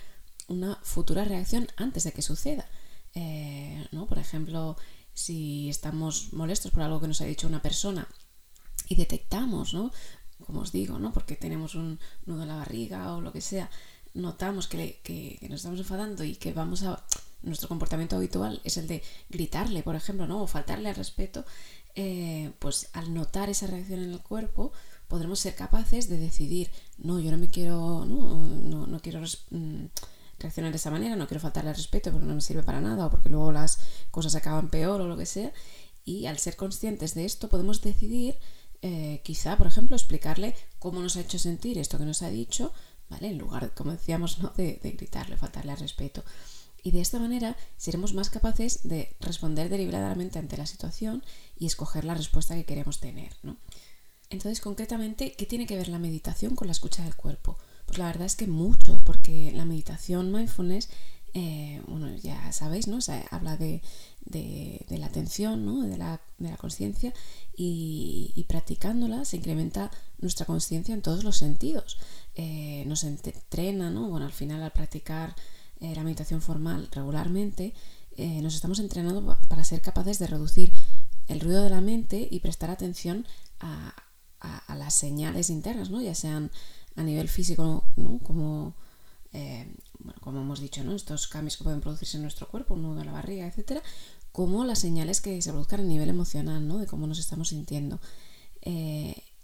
una 0.48 0.78
futura 0.84 1.24
reacción 1.24 1.68
antes 1.78 2.04
de 2.04 2.12
que 2.12 2.22
suceda. 2.22 2.68
Eh, 3.14 3.88
¿no? 3.92 4.08
Por 4.08 4.20
ejemplo, 4.20 4.76
si 5.16 5.70
estamos 5.70 6.34
molestos 6.34 6.72
por 6.72 6.84
algo 6.84 7.02
que 7.02 7.08
nos 7.08 7.22
ha 7.22 7.26
dicho 7.26 7.48
una 7.48 7.64
persona 7.64 8.08
y 8.88 8.96
detectamos, 8.96 9.74
¿no? 9.74 9.92
Como 10.46 10.60
os 10.60 10.72
digo, 10.72 11.00
¿no? 11.00 11.12
Porque 11.12 11.36
tenemos 11.36 11.74
un 11.74 12.00
nudo 12.26 12.44
en 12.44 12.50
la 12.50 12.58
barriga 12.58 13.16
o 13.16 13.22
lo 13.22 13.32
que 13.32 13.42
sea, 13.42 13.72
notamos 14.14 14.68
que, 14.68 15.40
nos 15.50 15.62
estamos 15.62 15.80
enfadando 15.80 16.24
y 16.24 16.36
que 16.36 16.54
vamos 16.54 16.84
a... 16.84 17.04
Nuestro 17.42 17.68
comportamiento 17.68 18.16
habitual 18.16 18.60
es 18.64 18.78
el 18.78 18.88
de 18.88 19.04
gritarle, 19.30 19.84
por 19.84 19.96
ejemplo, 19.96 20.26
¿no? 20.26 20.42
O 20.42 20.48
faltarle 20.48 20.90
al 20.90 20.96
respeto. 20.96 21.46
Eh, 21.94 22.52
pues 22.58 22.90
al 22.94 23.14
notar 23.14 23.52
esa 23.52 23.68
reacción 23.68 24.02
en 24.02 24.12
el 24.14 24.22
cuerpo, 24.22 24.72
podremos 25.08 25.40
ser 25.40 25.54
capaces 25.54 26.10
de 26.10 26.18
decidir, 26.18 26.72
no, 26.98 27.20
yo 27.20 27.30
no 27.30 27.38
me 27.38 27.50
quiero, 27.50 28.04
no, 28.06 28.48
no, 28.88 29.00
quiero 29.00 29.22
mm, 29.52 29.86
reaccionar 30.40 30.72
de 30.72 30.78
esa 30.78 30.92
manera, 30.92 31.16
no 31.16 31.28
quiero 31.28 31.42
faltarle 31.42 31.70
al 31.70 31.76
respeto 31.76 32.12
porque 32.12 32.26
no 32.26 32.36
me 32.36 32.42
sirve 32.42 32.64
para 32.64 32.82
nada 32.82 33.06
o 33.06 33.10
porque 33.10 33.30
luego 33.30 33.52
las 33.52 33.80
cosas 34.12 34.36
acaban 34.36 34.70
peor 34.70 35.02
o 35.02 35.08
lo 35.08 35.18
que 35.18 35.26
sea. 35.26 35.52
Y 36.04 36.28
al 36.28 36.38
ser 36.38 36.56
conscientes 36.56 37.16
de 37.16 37.26
esto 37.26 37.50
podemos 37.50 37.82
decidir, 37.82 38.38
eh, 38.82 39.22
quizá, 39.24 39.58
por 39.58 39.68
ejemplo, 39.68 39.96
explicarle 39.96 40.56
cómo 40.78 41.02
nos 41.02 41.16
ha 41.18 41.22
hecho 41.22 41.40
sentir 41.40 41.78
esto 41.78 41.98
que 41.98 42.06
nos 42.06 42.22
ha 42.22 42.30
dicho, 42.30 42.72
¿vale? 43.10 43.30
En 43.30 43.38
lugar, 43.38 43.74
como 43.74 43.92
decíamos, 43.92 44.40
¿no? 44.40 44.54
de, 44.56 44.80
gritarle, 44.84 45.38
faltarle 45.38 45.72
al 45.72 45.80
respeto. 45.80 46.24
Y 46.84 46.92
de 46.92 47.02
esta 47.02 47.18
manera 47.18 47.58
seremos 47.78 48.14
más 48.14 48.30
capaces 48.30 48.88
de 48.88 49.16
responder 49.20 49.70
deliberadamente 49.70 50.38
ante 50.38 50.58
la 50.58 50.68
situación 50.68 51.24
y 51.58 51.66
escoger 51.66 52.06
la 52.06 52.14
respuesta 52.14 52.54
que 52.54 52.66
queremos 52.66 53.00
tener. 53.00 53.36
¿no? 53.42 53.58
Entonces, 54.30 54.62
concretamente, 54.62 55.34
¿qué 55.34 55.48
tiene 55.48 55.66
que 55.66 55.78
ver 55.78 55.88
la 55.88 55.98
meditación 55.98 56.56
con 56.56 56.68
la 56.68 56.74
escucha 56.74 57.04
del 57.04 57.16
cuerpo? 57.16 57.58
La 57.98 58.08
verdad 58.08 58.26
es 58.26 58.36
que 58.36 58.48
mucho, 58.48 59.02
porque 59.06 59.52
la 59.54 59.66
meditación 59.66 60.32
mindfulness, 60.32 60.90
eh, 61.34 61.82
bueno, 61.88 62.16
ya 62.16 62.52
sabéis, 62.52 62.88
¿no? 62.88 63.00
habla 63.32 63.58
de, 63.58 63.82
la 64.90 65.06
atención, 65.06 65.66
¿no? 65.66 65.82
de 65.82 65.98
la, 65.98 66.20
conciencia 66.58 67.14
y, 67.56 68.46
practicándola 68.48 69.26
se 69.26 69.38
incrementa 69.38 69.92
nuestra 70.20 70.46
conciencia 70.46 70.94
en 70.94 71.02
todos 71.02 71.24
los 71.24 71.38
sentidos. 71.38 71.98
Eh, 72.36 72.84
nos 72.88 73.04
entrena, 73.04 73.90
¿no? 73.90 74.10
Bueno, 74.10 74.26
al 74.26 74.34
final 74.34 74.62
al 74.62 74.72
practicar 74.72 75.36
eh, 75.80 75.94
la 75.96 76.04
meditación 76.04 76.42
formal 76.42 76.90
regularmente, 76.92 77.74
nos 78.18 78.56
estamos 78.56 78.80
entrenando 78.80 79.38
para 79.50 79.66
ser 79.66 79.82
capaces 79.82 80.20
de 80.20 80.28
reducir 80.28 80.72
el 81.28 81.42
ruido 81.42 81.64
de 81.64 81.70
la 81.70 81.82
mente 81.82 82.26
y 82.32 82.40
prestar 82.40 82.70
atención 82.70 83.28
a, 83.60 83.94
las 84.70 84.94
señales 84.94 85.50
internas, 85.50 85.90
¿no? 85.90 86.02
ya 86.02 86.14
sean 86.14 86.52
a 86.96 87.04
nivel 87.04 87.28
físico, 87.30 87.84
como, 88.24 88.76
eh, 89.34 89.68
como 90.22 90.42
hemos 90.42 90.60
dicho, 90.60 90.84
¿no? 90.84 90.96
estos 90.96 91.28
cambios 91.28 91.58
que 91.58 91.64
pueden 91.64 91.82
producirse 91.82 92.18
en 92.18 92.24
nuestro 92.24 92.48
cuerpo, 92.48 92.74
un 92.74 92.84
nudo 92.84 93.02
en 93.02 93.08
la 93.08 93.12
barriga, 93.12 93.48
etcétera, 93.48 93.82
como 94.32 94.66
las 94.66 94.80
señales 94.80 95.22
que 95.22 95.42
se 95.42 95.52
produzcan 95.52 95.82
a 95.82 95.84
nivel 95.84 96.10
emocional, 96.10 96.68
¿no? 96.68 96.78
de 96.78 96.88
cómo 96.88 97.08
nos 97.08 97.20
estamos 97.20 97.50
sintiendo. 97.50 98.00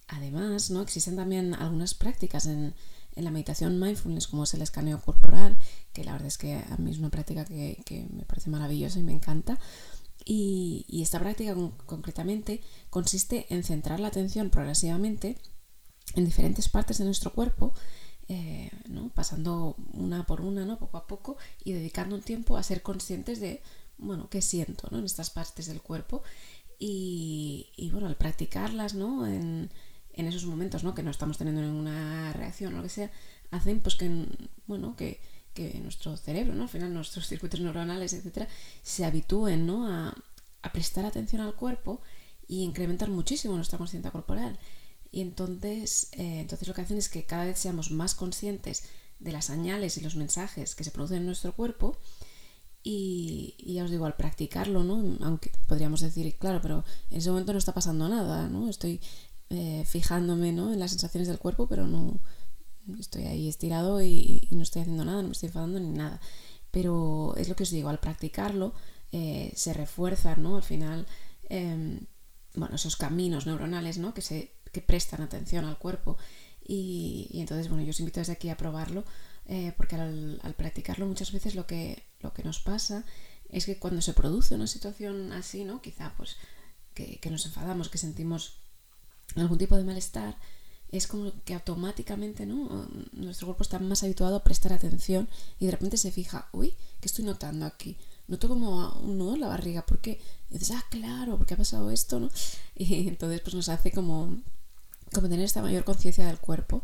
además, 0.07 0.69
¿no? 0.71 0.81
existen 0.81 1.15
también 1.15 1.53
algunas 1.53 1.93
prácticas 1.93 2.45
en, 2.45 2.73
en 3.15 3.23
la 3.23 3.31
meditación 3.31 3.79
mindfulness, 3.79 4.27
como 4.27 4.43
es 4.43 4.53
el 4.53 4.61
escaneo 4.61 5.01
corporal, 5.01 5.57
que 5.93 6.03
la 6.03 6.13
verdad 6.13 6.27
es 6.27 6.37
que 6.37 6.55
a 6.55 6.77
mí 6.77 6.91
es 6.91 6.97
una 6.97 7.09
práctica 7.09 7.45
que, 7.45 8.07
me 8.11 8.23
parece 8.23 8.49
maravillosa 8.49 8.99
y 8.99 9.03
me 9.03 9.13
encanta. 9.13 9.59
Y, 10.23 10.85
esta 11.01 11.19
práctica 11.19 11.55
concretamente 11.85 12.61
consiste 12.89 13.47
en 13.49 13.63
centrar 13.63 13.99
la 13.99 14.07
atención 14.07 14.49
progresivamente 14.49 15.37
en 16.15 16.25
diferentes 16.25 16.69
partes 16.69 16.97
de 16.97 17.05
nuestro 17.05 17.33
cuerpo, 17.33 17.73
eh, 18.27 18.71
pasando 19.13 19.75
una 19.93 20.25
por 20.25 20.41
una, 20.41 20.65
¿no? 20.65 20.79
poco 20.79 20.97
a 20.97 21.07
poco, 21.07 21.37
y 21.63 21.73
dedicando 21.73 22.15
un 22.15 22.21
tiempo 22.21 22.57
a 22.57 22.63
ser 22.63 22.81
conscientes 22.81 23.39
de, 23.39 23.61
bueno, 23.97 24.29
qué 24.29 24.41
siento 24.41 24.87
¿no? 24.91 24.99
en 24.99 25.05
estas 25.05 25.29
partes 25.29 25.67
del 25.67 25.81
cuerpo. 25.81 26.23
Y, 26.83 27.89
bueno, 27.91 28.07
al 28.07 28.15
practicarlas 28.15 28.95
¿no? 28.95 29.27
en, 29.27 29.69
en 30.13 30.27
esos 30.27 30.45
momentos 30.45 30.83
¿no? 30.83 30.95
que 30.95 31.03
no 31.03 31.11
estamos 31.11 31.37
teniendo 31.37 31.61
ninguna 31.61 32.33
reacción 32.33 32.73
o 32.73 32.77
lo 32.77 32.83
que 32.83 32.89
sea, 32.89 33.11
hacen 33.51 33.81
pues 33.81 33.95
que, 33.95 34.25
bueno, 34.65 34.95
que, 34.95 35.19
nuestro 35.83 36.17
cerebro, 36.17 36.55
¿no? 36.55 36.63
al 36.63 36.69
final 36.69 36.93
nuestros 36.93 37.27
circuitos 37.29 37.59
neuronales, 37.59 38.13
etcétera, 38.13 38.47
se 38.81 39.05
habitúen 39.05 39.67
¿no? 39.67 39.87
a, 39.87 40.15
prestar 40.73 41.05
atención 41.05 41.41
al 41.41 41.55
cuerpo 41.55 42.01
y 42.47 42.63
incrementar 42.63 43.09
muchísimo 43.09 43.55
nuestra 43.55 43.77
conciencia 43.77 44.11
corporal. 44.11 44.57
Y 45.11 45.21
entonces, 45.21 46.09
eh, 46.13 46.39
entonces 46.41 46.67
lo 46.67 46.73
que 46.73 46.81
hacen 46.81 46.97
es 46.97 47.09
que 47.09 47.25
cada 47.25 47.45
vez 47.45 47.59
seamos 47.59 47.91
más 47.91 48.15
conscientes 48.15 48.83
de 49.19 49.31
las 49.31 49.45
señales 49.45 49.97
y 49.97 50.01
los 50.01 50.15
mensajes 50.15 50.75
que 50.75 50.83
se 50.83 50.91
producen 50.91 51.17
en 51.17 51.25
nuestro 51.25 51.53
cuerpo. 51.53 51.97
Y, 52.83 53.55
ya 53.73 53.83
os 53.83 53.91
digo, 53.91 54.05
al 54.05 54.15
practicarlo, 54.15 54.83
¿no? 54.83 55.17
Aunque 55.23 55.51
podríamos 55.67 56.01
decir, 56.01 56.35
claro, 56.39 56.61
pero 56.61 56.83
en 57.11 57.17
ese 57.17 57.29
momento 57.29 57.53
no 57.53 57.59
está 57.59 57.73
pasando 57.73 58.09
nada, 58.09 58.47
¿no? 58.47 58.69
Estoy 58.69 58.99
eh, 59.49 59.83
fijándome 59.85 60.51
¿no? 60.51 60.73
en 60.73 60.79
las 60.79 60.91
sensaciones 60.91 61.27
del 61.27 61.37
cuerpo, 61.37 61.67
pero 61.67 61.85
no 61.85 62.19
estoy 62.99 63.23
ahí 63.23 63.47
estirado 63.47 64.01
y, 64.01 64.47
no 64.51 64.63
estoy 64.63 64.81
haciendo 64.81 65.05
nada, 65.05 65.21
no 65.21 65.29
me 65.29 65.33
estoy 65.33 65.47
enfadando 65.47 65.79
ni 65.79 65.89
nada. 65.89 66.19
Pero 66.71 67.35
es 67.37 67.49
lo 67.49 67.55
que 67.55 67.63
os 67.63 67.69
digo, 67.71 67.89
al 67.89 67.99
practicarlo 67.99 68.73
eh, 69.11 69.51
se 69.55 69.73
refuerzan, 69.73 70.41
¿no? 70.41 70.57
Al 70.57 70.63
final, 70.63 71.05
em, 71.49 71.99
bueno, 72.55 72.75
esos 72.75 72.95
caminos 72.95 73.45
neuronales, 73.45 73.97
¿no? 73.97 74.13
Que, 74.13 74.21
se, 74.21 74.53
que 74.71 74.81
prestan 74.81 75.21
atención 75.21 75.65
al 75.65 75.77
cuerpo. 75.77 76.17
Y, 76.65 77.29
entonces, 77.33 77.69
bueno, 77.69 77.83
yo 77.83 77.91
os 77.91 77.99
invito 77.99 78.19
desde 78.19 78.33
aquí 78.33 78.49
a 78.49 78.57
probarlo, 78.57 79.03
eh, 79.45 79.73
porque 79.77 79.95
al, 79.95 80.39
practicarlo 80.57 81.05
muchas 81.05 81.31
veces 81.31 81.55
lo 81.55 81.65
que, 81.67 82.03
lo 82.21 82.33
que 82.33 82.43
nos 82.43 82.59
pasa 82.59 83.03
es 83.49 83.65
que 83.65 83.77
cuando 83.77 84.01
se 84.01 84.13
produce 84.13 84.55
una 84.55 84.67
situación 84.67 85.33
así, 85.33 85.65
¿no? 85.65 85.81
Quizá 85.81 86.13
pues 86.15 86.37
que, 86.93 87.19
que 87.19 87.29
nos 87.29 87.45
enfadamos, 87.45 87.89
que 87.89 87.97
sentimos 87.97 88.57
algún 89.35 89.57
tipo 89.57 89.75
de 89.75 89.83
malestar, 89.83 90.37
es 90.91 91.07
como 91.07 91.31
que 91.45 91.53
automáticamente 91.53 92.45
¿no? 92.45 92.87
nuestro 93.13 93.47
cuerpo 93.47 93.63
está 93.63 93.79
más 93.79 94.03
habituado 94.03 94.35
a 94.35 94.43
prestar 94.43 94.73
atención 94.73 95.29
y 95.59 95.65
de 95.65 95.71
repente 95.71 95.97
se 95.97 96.11
fija, 96.11 96.49
uy, 96.51 96.75
¿qué 96.99 97.07
estoy 97.07 97.23
notando 97.25 97.65
aquí? 97.65 97.97
Noto 98.27 98.49
como 98.49 98.91
un 98.99 99.17
nudo 99.17 99.35
en 99.35 99.41
la 99.41 99.47
barriga, 99.47 99.85
¿por 99.85 99.99
qué? 99.99 100.19
Y 100.49 100.57
dices, 100.57 100.75
ah, 100.75 100.85
claro, 100.89 101.37
porque 101.37 101.53
ha 101.53 101.57
pasado 101.57 101.91
esto, 101.91 102.19
¿no? 102.19 102.29
Y 102.75 103.07
entonces 103.07 103.41
pues 103.41 103.55
nos 103.55 103.69
hace 103.69 103.91
como, 103.91 104.37
como 105.13 105.29
tener 105.29 105.45
esta 105.45 105.61
mayor 105.61 105.83
conciencia 105.83 106.25
del 106.25 106.39
cuerpo. 106.39 106.83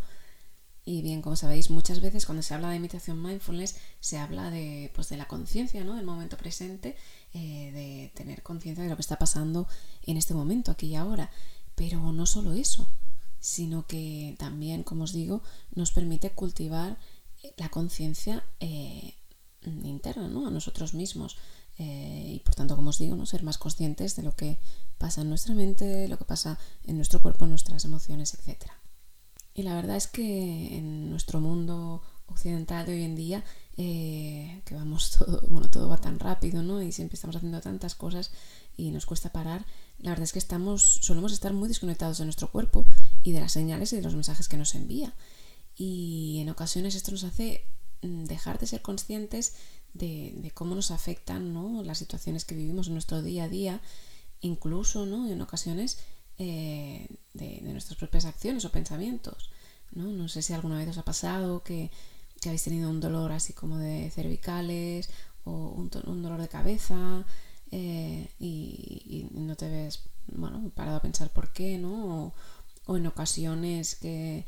Y 0.85 1.01
bien, 1.01 1.21
como 1.21 1.35
sabéis, 1.35 1.69
muchas 1.69 1.99
veces 1.99 2.25
cuando 2.25 2.41
se 2.41 2.53
habla 2.53 2.69
de 2.69 2.77
imitación 2.77 3.21
mindfulness 3.21 3.75
se 3.99 4.17
habla 4.17 4.49
de, 4.49 4.89
pues, 4.95 5.09
de 5.09 5.17
la 5.17 5.27
conciencia, 5.27 5.83
¿no? 5.83 5.95
Del 5.95 6.05
momento 6.05 6.37
presente, 6.37 6.95
eh, 7.33 7.71
de 7.73 8.11
tener 8.15 8.41
conciencia 8.41 8.83
de 8.85 8.89
lo 8.89 8.95
que 8.95 9.01
está 9.01 9.17
pasando 9.17 9.67
en 10.03 10.15
este 10.15 10.33
momento, 10.33 10.71
aquí 10.71 10.87
y 10.87 10.95
ahora. 10.95 11.29
Pero 11.75 11.99
no 12.13 12.25
solo 12.25 12.53
eso, 12.53 12.87
sino 13.39 13.85
que 13.85 14.35
también, 14.39 14.83
como 14.83 15.03
os 15.03 15.11
digo, 15.11 15.43
nos 15.75 15.91
permite 15.91 16.31
cultivar 16.31 16.97
la 17.57 17.69
conciencia 17.69 18.45
eh, 18.61 19.13
interna, 19.83 20.27
¿no? 20.29 20.47
A 20.47 20.51
nosotros 20.51 20.93
mismos. 20.93 21.37
Eh, 21.77 22.33
y 22.35 22.39
por 22.39 22.55
tanto, 22.55 22.75
como 22.75 22.89
os 22.89 22.99
digo, 22.99 23.15
¿no? 23.15 23.25
ser 23.25 23.43
más 23.43 23.57
conscientes 23.57 24.15
de 24.15 24.23
lo 24.23 24.35
que 24.35 24.59
pasa 24.97 25.21
en 25.21 25.29
nuestra 25.29 25.53
mente, 25.53 26.07
lo 26.07 26.17
que 26.17 26.25
pasa 26.25 26.57
en 26.83 26.95
nuestro 26.95 27.21
cuerpo, 27.21 27.45
en 27.45 27.51
nuestras 27.51 27.85
emociones, 27.85 28.33
etc. 28.33 28.65
Y 29.53 29.63
la 29.63 29.75
verdad 29.75 29.95
es 29.95 30.07
que 30.07 30.77
en 30.77 31.09
nuestro 31.09 31.39
mundo 31.39 32.01
occidental 32.27 32.85
de 32.85 32.93
hoy 32.93 33.03
en 33.03 33.15
día, 33.15 33.43
que 33.75 34.63
vamos 34.71 35.11
todo, 35.19 35.41
bueno, 35.49 35.69
todo 35.69 35.87
va 35.87 35.97
tan 35.97 36.19
rápido, 36.19 36.63
¿no? 36.63 36.81
Y 36.81 36.91
siempre 36.91 37.15
estamos 37.15 37.35
haciendo 37.35 37.61
tantas 37.61 37.95
cosas 37.95 38.31
y 38.75 38.91
nos 38.91 39.05
cuesta 39.05 39.31
parar, 39.31 39.65
la 39.99 40.11
verdad 40.11 40.23
es 40.23 40.33
que 40.33 40.39
estamos, 40.39 40.99
solemos 41.01 41.31
estar 41.31 41.53
muy 41.53 41.67
desconectados 41.67 42.19
de 42.19 42.25
nuestro 42.25 42.51
cuerpo 42.51 42.85
y 43.23 43.31
de 43.31 43.39
las 43.39 43.51
señales 43.51 43.91
y 43.93 43.95
de 43.95 44.03
los 44.03 44.13
mensajes 44.13 44.47
que 44.47 44.57
nos 44.57 44.75
envía. 44.75 45.13
Y 45.75 46.39
en 46.41 46.49
ocasiones 46.49 46.95
esto 46.95 47.11
nos 47.11 47.23
hace 47.23 47.65
dejar 48.01 48.59
de 48.59 48.67
ser 48.67 48.81
conscientes 48.81 49.53
de, 49.93 50.51
cómo 50.53 50.75
nos 50.75 50.91
afectan 50.91 51.53
las 51.85 51.97
situaciones 51.97 52.45
que 52.45 52.55
vivimos 52.55 52.87
en 52.87 52.93
nuestro 52.93 53.21
día 53.21 53.45
a 53.45 53.49
día, 53.49 53.81
incluso 54.41 55.05
¿no? 55.05 55.27
en 55.27 55.41
ocasiones 55.41 55.99
eh, 56.37 57.07
de, 57.33 57.61
nuestras 57.61 57.97
propias 57.97 58.25
acciones 58.25 58.65
o 58.65 58.71
pensamientos. 58.71 59.49
¿no? 59.91 60.05
no 60.05 60.27
sé 60.27 60.41
si 60.41 60.53
alguna 60.53 60.77
vez 60.77 60.89
os 60.89 60.97
ha 60.97 61.05
pasado 61.05 61.63
que, 61.63 61.91
habéis 62.45 62.63
tenido 62.63 62.89
un 62.89 63.01
dolor 63.01 63.33
así 63.33 63.51
como 63.51 63.77
de 63.77 64.09
cervicales 64.11 65.09
o 65.43 65.51
un, 65.51 65.89
un 66.05 66.23
dolor 66.23 66.39
de 66.39 66.47
cabeza 66.47 67.25
eh, 67.71 68.29
y, 68.39 69.27
no 69.31 69.55
te 69.55 69.69
ves, 69.69 70.03
bueno, 70.27 70.71
parado 70.75 70.97
a 70.97 71.01
pensar 71.01 71.29
por 71.31 71.51
qué, 71.51 71.77
¿no? 71.77 72.33
O, 72.85 72.97
en 72.97 73.07
ocasiones 73.07 73.95
que, 73.95 74.45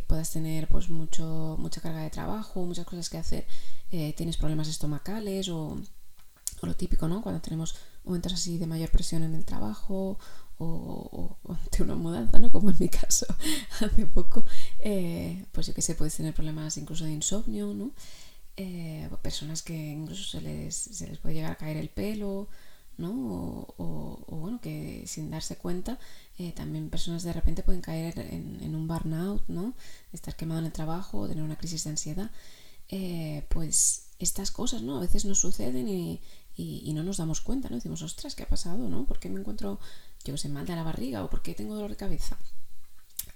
puedas 0.00 0.30
tener 0.30 0.68
pues 0.68 0.88
mucho, 0.88 1.56
mucha 1.58 1.80
carga 1.80 2.00
de 2.00 2.10
trabajo, 2.10 2.64
muchas 2.64 2.86
cosas 2.86 3.10
que 3.10 3.18
hacer, 3.18 3.46
eh, 3.90 4.14
tienes 4.16 4.36
problemas 4.36 4.68
estomacales 4.68 5.48
o, 5.48 5.78
lo 6.62 6.76
típico, 6.76 7.08
¿no? 7.08 7.22
Cuando 7.22 7.40
tenemos 7.40 7.74
momentos 8.04 8.32
así 8.32 8.56
de 8.56 8.68
mayor 8.68 8.88
presión 8.90 9.24
en 9.24 9.34
el 9.34 9.44
trabajo 9.44 10.16
o, 10.58 11.36
ante 11.48 11.82
una 11.82 11.96
mudanza, 11.96 12.38
¿no? 12.38 12.52
Como 12.52 12.70
en 12.70 12.76
mi 12.78 12.88
caso 12.88 13.26
hace 13.80 14.06
poco, 14.06 14.46
eh, 14.78 15.44
pues 15.50 15.66
yo 15.66 15.74
que 15.74 15.82
sé, 15.82 15.96
puedes 15.96 16.16
tener 16.16 16.34
problemas 16.34 16.76
incluso 16.76 17.04
de 17.04 17.12
insomnio, 17.12 17.74
¿no? 17.74 17.90
Eh, 18.56 19.08
personas 19.22 19.62
que 19.62 19.74
incluso 19.74 20.22
se 20.22 20.40
les, 20.40 20.74
se 20.74 21.08
les 21.08 21.18
puede 21.18 21.34
llegar 21.34 21.52
a 21.52 21.56
caer 21.56 21.78
el 21.78 21.88
pelo, 21.88 22.48
¿no? 22.98 23.10
O, 23.78 24.24
bueno, 24.28 24.60
que 24.60 25.04
sin 25.06 25.30
darse 25.30 25.56
cuenta, 25.56 25.98
eh, 26.42 26.52
también 26.52 26.90
personas 26.90 27.22
de 27.22 27.32
repente 27.32 27.62
pueden 27.62 27.80
caer 27.80 28.18
en, 28.18 28.74
un 28.74 28.88
burnout, 28.88 29.42
¿no? 29.48 29.74
Estar 30.12 30.36
quemado 30.36 30.60
en 30.60 30.66
el 30.66 30.72
trabajo 30.72 31.18
o 31.18 31.28
tener 31.28 31.42
una 31.42 31.56
crisis 31.56 31.84
de 31.84 31.90
ansiedad. 31.90 32.30
Eh, 32.88 33.46
pues 33.48 34.08
estas 34.18 34.50
cosas, 34.50 34.82
¿no? 34.82 34.96
A 34.96 35.00
veces 35.00 35.24
nos 35.24 35.40
suceden 35.40 35.88
y, 35.88 36.20
no 36.94 37.02
nos 37.02 37.16
damos 37.16 37.40
cuenta, 37.40 37.68
¿no? 37.68 37.76
Decimos, 37.76 38.02
ostras, 38.02 38.34
¿qué 38.34 38.42
ha 38.42 38.48
pasado, 38.48 38.88
no? 38.88 39.06
¿Por 39.06 39.18
qué 39.18 39.28
me 39.30 39.40
encuentro, 39.40 39.80
yo 40.24 40.36
sé, 40.36 40.48
mal 40.48 40.66
de 40.66 40.76
la 40.76 40.82
barriga 40.82 41.24
o 41.24 41.30
por 41.30 41.42
qué 41.42 41.54
tengo 41.54 41.74
dolor 41.74 41.90
de 41.90 41.96
cabeza? 41.96 42.38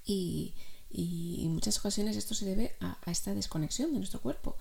Y, 0.05 0.53
en 0.89 1.53
muchas 1.53 1.77
ocasiones 1.79 2.15
esto 2.15 2.33
se 2.33 2.45
debe 2.45 2.75
a 2.79 3.11
esta 3.11 3.33
desconexión 3.33 3.91
de 3.91 3.97
nuestro 3.97 4.21
cuerpo. 4.21 4.57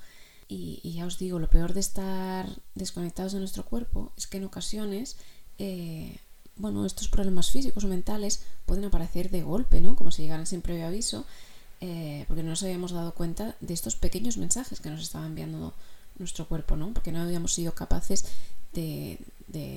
Y, 0.49 0.93
ya 0.93 1.07
os 1.07 1.19
digo, 1.19 1.39
lo 1.39 1.51
peor 1.51 1.73
de 1.75 1.81
estar 1.81 2.49
desconectados 2.75 3.33
de 3.33 3.41
nuestro 3.41 3.65
cuerpo 3.65 4.13
es 4.17 4.27
que 4.27 4.37
en 4.37 4.45
ocasiones, 4.45 5.17
eh, 5.59 6.19
bueno, 6.57 6.87
estos 6.87 7.09
problemas 7.09 7.51
físicos 7.51 7.85
o 7.85 7.89
mentales 7.89 8.43
pueden 8.65 8.85
aparecer 8.85 9.31
de 9.31 9.43
golpe, 9.43 9.81
¿no? 9.81 9.95
Como 9.95 10.11
si 10.11 10.23
llegaran 10.23 10.47
sin 10.47 10.63
previo 10.63 10.87
aviso, 10.87 11.27
eh, 11.81 12.25
porque 12.29 12.43
no 12.43 12.51
nos 12.51 12.63
habíamos 12.63 12.93
dado 12.93 13.15
cuenta 13.15 13.57
de 13.61 13.75
estos 13.75 13.97
pequeños 13.97 14.39
mensajes 14.39 14.81
que 14.81 14.91
nos 14.91 15.03
estaba 15.03 15.27
enviando 15.27 15.75
nuestro 16.19 16.49
cuerpo, 16.49 16.77
¿no? 16.77 16.93
Porque 16.95 17.13
no 17.13 17.21
habíamos 17.21 17.53
sido 17.53 17.75
capaces 17.75 18.25
de, 18.73 19.19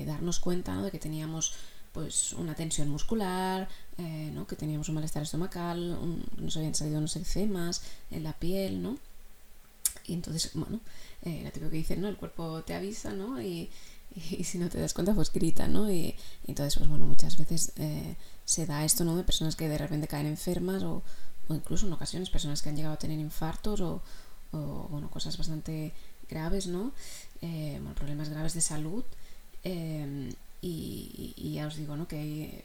darnos 0.06 0.40
cuenta 0.40 0.74
¿no? 0.74 0.82
de 0.84 0.90
que 0.90 0.98
teníamos 0.98 1.54
pues 1.92 2.34
una 2.34 2.54
tensión 2.54 2.88
muscular, 2.88 3.68
eh, 3.98 4.30
¿no? 4.32 4.46
que 4.46 4.56
teníamos 4.56 4.88
un 4.88 4.96
malestar 4.96 5.22
estomacal, 5.22 5.98
nos 6.36 6.56
habían 6.56 6.74
salido 6.74 6.98
unos 6.98 7.16
eczemas 7.16 7.82
en 8.10 8.24
la 8.24 8.32
piel, 8.34 8.82
¿no? 8.82 8.98
Y 10.06 10.14
entonces, 10.14 10.50
bueno, 10.54 10.80
eh, 11.22 11.40
la 11.42 11.50
típico 11.50 11.70
que 11.70 11.78
dicen, 11.78 12.00
¿no? 12.00 12.08
El 12.08 12.16
cuerpo 12.16 12.62
te 12.62 12.74
avisa, 12.74 13.12
¿no? 13.12 13.40
Y, 13.42 13.70
y, 14.14 14.44
si 14.44 14.58
no 14.58 14.68
te 14.68 14.80
das 14.80 14.94
cuenta, 14.94 15.14
pues 15.14 15.32
grita, 15.32 15.68
¿no? 15.68 15.90
Y, 15.90 16.14
entonces, 16.46 16.76
pues 16.76 16.88
bueno, 16.88 17.06
muchas 17.06 17.38
veces 17.38 17.72
eh, 17.76 18.16
se 18.44 18.66
da 18.66 18.84
esto, 18.84 19.04
¿no? 19.04 19.16
De 19.16 19.24
personas 19.24 19.56
que 19.56 19.68
de 19.68 19.78
repente 19.78 20.08
caen 20.08 20.26
enfermas 20.26 20.82
o, 20.82 21.02
o, 21.48 21.54
incluso 21.54 21.86
en 21.86 21.92
ocasiones 21.92 22.30
personas 22.30 22.62
que 22.62 22.68
han 22.68 22.76
llegado 22.76 22.94
a 22.94 22.98
tener 22.98 23.18
infartos 23.18 23.80
o, 23.80 24.02
o 24.52 24.88
bueno, 24.90 25.10
cosas 25.10 25.36
bastante 25.36 25.92
graves, 26.28 26.66
¿no? 26.66 26.92
Eh, 27.42 27.78
bueno, 27.80 27.94
problemas 27.94 28.28
graves 28.28 28.54
de 28.54 28.60
salud. 28.60 29.04
Eh, 29.64 30.32
y, 30.62 31.52
ya 31.54 31.66
os 31.66 31.76
digo, 31.76 31.96
¿no? 31.96 32.06
Que 32.06 32.16
hay, 32.16 32.64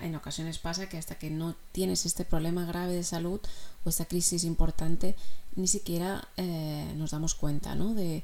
en 0.00 0.14
ocasiones 0.14 0.58
pasa 0.58 0.88
que 0.88 0.96
hasta 0.98 1.16
que 1.16 1.30
no 1.30 1.54
tienes 1.72 2.06
este 2.06 2.24
problema 2.24 2.64
grave 2.64 2.94
de 2.94 3.04
salud 3.04 3.40
o 3.84 3.88
esta 3.88 4.04
crisis 4.06 4.44
importante, 4.44 5.14
ni 5.56 5.68
siquiera 5.68 6.28
eh, 6.36 6.92
nos 6.96 7.10
damos 7.10 7.34
cuenta 7.34 7.74
¿no? 7.74 7.94
de, 7.94 8.22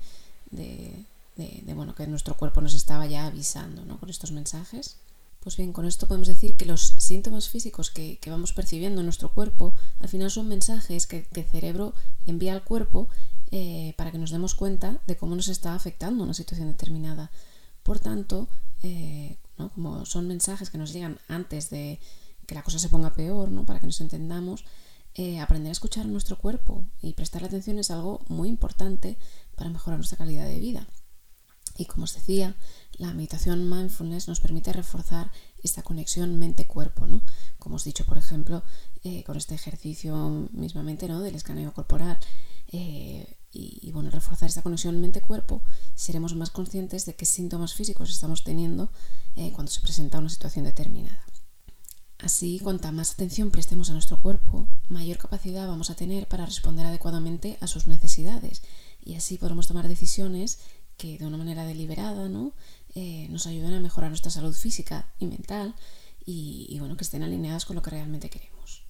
de, 1.39 1.73
bueno, 1.75 1.95
que 1.95 2.07
nuestro 2.07 2.37
cuerpo 2.37 2.61
nos 2.61 2.75
estaba 2.75 3.07
ya 3.07 3.27
avisando 3.27 3.85
¿no? 3.85 3.99
con 3.99 4.11
estos 4.11 4.33
mensajes. 4.33 4.99
Pues 5.41 5.57
bien, 5.57 5.73
con 5.73 5.87
esto 5.87 6.09
podemos 6.09 6.29
decir 6.29 6.57
que 6.57 6.67
los 6.67 6.83
síntomas 6.83 7.49
físicos 7.49 7.91
que, 7.91 8.19
que 8.19 8.31
vamos 8.31 8.53
percibiendo 8.53 9.01
en 9.01 9.07
nuestro 9.07 9.33
cuerpo 9.33 9.73
al 10.01 10.09
final 10.09 10.31
son 10.31 10.49
mensajes 10.49 11.07
que, 11.07 11.25
que 11.25 11.41
el 11.43 11.47
cerebro 11.47 11.95
envía 12.27 12.53
al 12.53 12.65
cuerpo 12.65 13.09
eh, 13.51 13.95
para 13.97 14.11
que 14.11 14.19
nos 14.19 14.31
demos 14.31 14.55
cuenta 14.55 15.01
de 15.07 15.17
cómo 15.17 15.35
nos 15.37 15.49
está 15.49 15.75
afectando 15.75 16.25
una 16.25 16.35
situación 16.35 16.69
determinada. 16.69 17.31
Por 17.83 18.01
tanto, 18.01 18.49
eh, 18.83 19.39
como 19.57 20.05
son 20.05 20.27
mensajes 20.27 20.71
que 20.71 20.77
nos 20.77 20.93
llegan 20.93 21.19
antes 21.29 21.71
de 21.71 22.01
que 22.47 22.55
la 22.55 22.63
cosa 22.63 22.79
se 22.79 22.89
ponga 22.89 23.15
peor, 23.15 23.51
¿no? 23.51 23.65
para 23.65 23.81
que 23.81 23.87
nos 23.87 24.01
entendamos, 24.01 24.65
eh, 25.15 25.41
aprender 25.41 25.71
a 25.71 25.73
escuchar 25.73 26.07
nuestro 26.07 26.37
cuerpo 26.37 26.85
y 27.01 27.15
prestar 27.15 27.43
atención 27.43 27.79
es 27.79 27.91
algo 27.91 28.21
muy 28.29 28.49
importante 28.49 29.17
para 29.57 29.71
mejorar 29.71 29.99
nuestra 29.99 30.19
calidad 30.19 30.47
de 30.47 30.61
vida. 30.61 30.87
Y 31.79 31.87
como 31.87 32.05
os 32.05 32.15
decía, 32.15 32.57
la 32.99 33.15
meditación 33.15 33.71
mindfulness 33.71 34.27
nos 34.27 34.41
permite 34.41 34.73
reforzar 34.73 35.31
esta 35.63 35.83
conexión 35.83 36.37
mente-cuerpo, 36.37 37.07
¿no? 37.07 37.23
Como 37.61 37.77
os 37.77 37.87
he 37.87 37.91
dicho, 37.91 38.05
por 38.05 38.19
ejemplo, 38.19 38.65
eh, 39.05 39.23
con 39.23 39.37
este 39.37 39.55
ejercicio 39.55 40.49
mismamente, 40.53 41.07
¿no? 41.07 41.21
Del 41.21 41.37
escaneo 41.37 41.73
corporal. 41.73 42.19
Eh, 42.73 43.37
y, 43.51 43.91
bueno, 43.93 44.11
reforzar 44.11 44.49
esta 44.49 44.63
conexión 44.63 45.01
mente-cuerpo, 45.01 45.63
seremos 45.95 46.35
más 46.35 46.51
conscientes 46.51 47.07
de 47.07 47.15
qué 47.15 47.25
síntomas 47.25 47.75
físicos 47.75 48.11
estamos 48.11 48.45
teniendo 48.45 48.91
eh, 49.37 49.53
cuando 49.53 49.73
se 49.73 49.81
presenta 49.81 50.19
una 50.19 50.29
situación 50.29 50.65
determinada. 50.65 51.25
Así, 52.19 52.59
cuanta 52.59 52.93
más 52.93 53.13
atención 53.13 53.51
prestemos 53.51 53.91
a 53.91 53.93
nuestro 53.93 54.21
cuerpo, 54.21 54.69
mayor 54.89 55.19
capacidad 55.19 55.69
vamos 55.69 55.91
a 55.91 55.95
tener 55.95 56.27
para 56.27 56.47
responder 56.47 56.85
adecuadamente 56.85 57.57
a 57.61 57.69
sus 57.69 57.87
necesidades 57.87 58.63
y 59.05 59.15
así 59.15 59.39
podremos 59.39 59.69
tomar 59.69 59.89
decisiones 59.89 60.59
que 60.99 61.17
de 61.17 61.27
una 61.27 61.39
manera 61.39 61.65
deliberada 61.65 62.29
¿no? 62.29 62.53
Eh, 62.95 63.29
nos 63.31 63.47
ayuden 63.47 63.73
a 63.73 63.81
mejorar 63.81 64.11
nuestra 64.11 64.31
salud 64.31 64.53
física 64.53 65.09
y 65.19 65.27
mental 65.27 65.75
y, 66.27 66.77
bueno, 66.79 66.99
que 66.99 67.05
estén 67.05 67.23
alineadas 67.23 67.65
con 67.65 67.75
lo 67.75 67.81
que 67.81 67.89
realmente 67.89 68.29
queremos. 68.29 68.85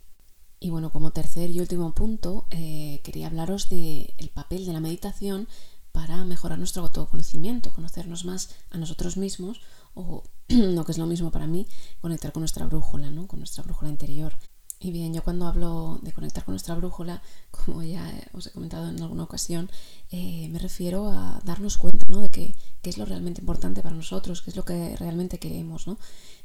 Y 0.59 0.71
bueno, 0.71 0.91
como 0.91 1.13
tercer 1.13 1.51
y 1.51 1.61
último 1.61 1.95
punto, 1.95 2.47
eh, 2.51 3.01
quería 3.05 3.29
hablaros 3.29 3.69
del 3.69 4.31
papel 4.35 4.67
de 4.67 4.73
la 4.73 4.81
meditación 4.81 5.47
para 5.93 6.25
mejorar 6.25 6.59
nuestro 6.59 6.83
autoconocimiento, 6.83 7.73
conocernos 7.73 8.25
más 8.25 8.57
a 8.71 8.79
nosotros 8.79 9.17
mismos 9.17 9.61
o, 9.95 10.25
lo 10.49 10.85
que 10.85 10.93
es 10.93 10.99
lo 10.99 11.07
mismo 11.07 11.31
para 11.31 11.47
mí, 11.47 11.69
conectar 12.01 12.33
con 12.33 12.41
nuestra 12.41 12.67
brújula, 12.67 13.11
¿no? 13.11 13.29
con 13.29 13.39
nuestra 13.39 13.63
brújula 13.63 13.91
interior. 13.91 14.35
Y 14.81 14.93
bien, 14.93 15.13
yo 15.13 15.25
cuando 15.25 15.49
hablo 15.49 15.99
de 16.03 16.13
conectar 16.13 16.45
con 16.45 16.53
nuestra 16.53 16.75
brújula, 16.77 17.23
como 17.51 17.83
ya 17.83 18.13
os 18.33 18.47
he 18.47 18.53
comentado 18.53 18.89
en 18.89 19.03
alguna 19.03 19.25
ocasión, 19.25 19.71
eh, 20.11 20.49
me 20.51 20.59
refiero 20.59 21.11
a 21.11 21.41
darnos 21.45 21.79
cuenta 21.79 22.07
¿no? 22.09 22.21
de 22.21 22.31
qué 22.31 22.55
es 22.83 22.97
lo 22.97 23.05
realmente 23.05 23.41
importante 23.41 23.83
para 23.83 23.95
nosotros, 23.95 24.41
qué 24.43 24.51
es 24.51 24.57
lo 24.57 24.65
que 24.65 24.97
realmente 24.97 25.39
queremos, 25.39 25.87
¿no? 25.87 25.99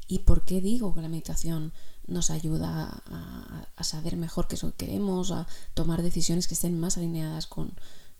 Y 0.07 0.19
por 0.19 0.43
qué 0.43 0.59
digo 0.59 0.93
que 0.93 1.01
la 1.01 1.07
meditación 1.07 1.71
nos 2.07 2.29
ayuda 2.29 3.03
a, 3.05 3.83
saber 3.83 4.17
mejor 4.17 4.47
qué 4.47 4.55
es 4.55 4.63
lo 4.63 4.71
que 4.71 4.85
queremos, 4.85 5.31
a 5.31 5.47
tomar 5.73 6.01
decisiones 6.01 6.47
que 6.47 6.53
estén 6.53 6.79
más 6.79 6.97
alineadas 6.97 7.47
con, 7.47 7.73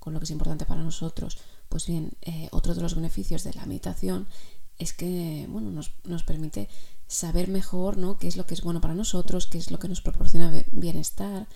lo 0.06 0.20
que 0.20 0.26
es 0.26 0.32
importante 0.32 0.66
para 0.66 0.84
nosotros. 0.84 1.38
Pues 1.70 1.88
bien, 1.88 2.14
eh, 2.22 2.50
otro 2.52 2.76
de 2.76 2.82
los 2.82 2.96
beneficios 2.96 3.44
de 3.44 3.54
la 3.54 3.66
meditación 3.66 4.28
es 4.78 4.94
que 4.94 5.46
bueno, 5.50 5.72
nos, 5.72 5.92
nos, 6.04 6.24
permite 6.24 6.68
saber 7.14 7.48
mejor 7.48 7.98
¿no? 7.98 8.18
qué 8.18 8.28
es 8.28 8.38
lo 8.38 8.46
que 8.46 8.56
es 8.56 8.62
bueno 8.62 8.82
para 8.82 8.96
nosotros, 8.96 9.46
qué 9.48 9.60
es 9.60 9.70
lo 9.70 9.78
que 9.78 9.88
nos 9.88 10.02
proporciona 10.02 10.52
bienestar 10.72 11.48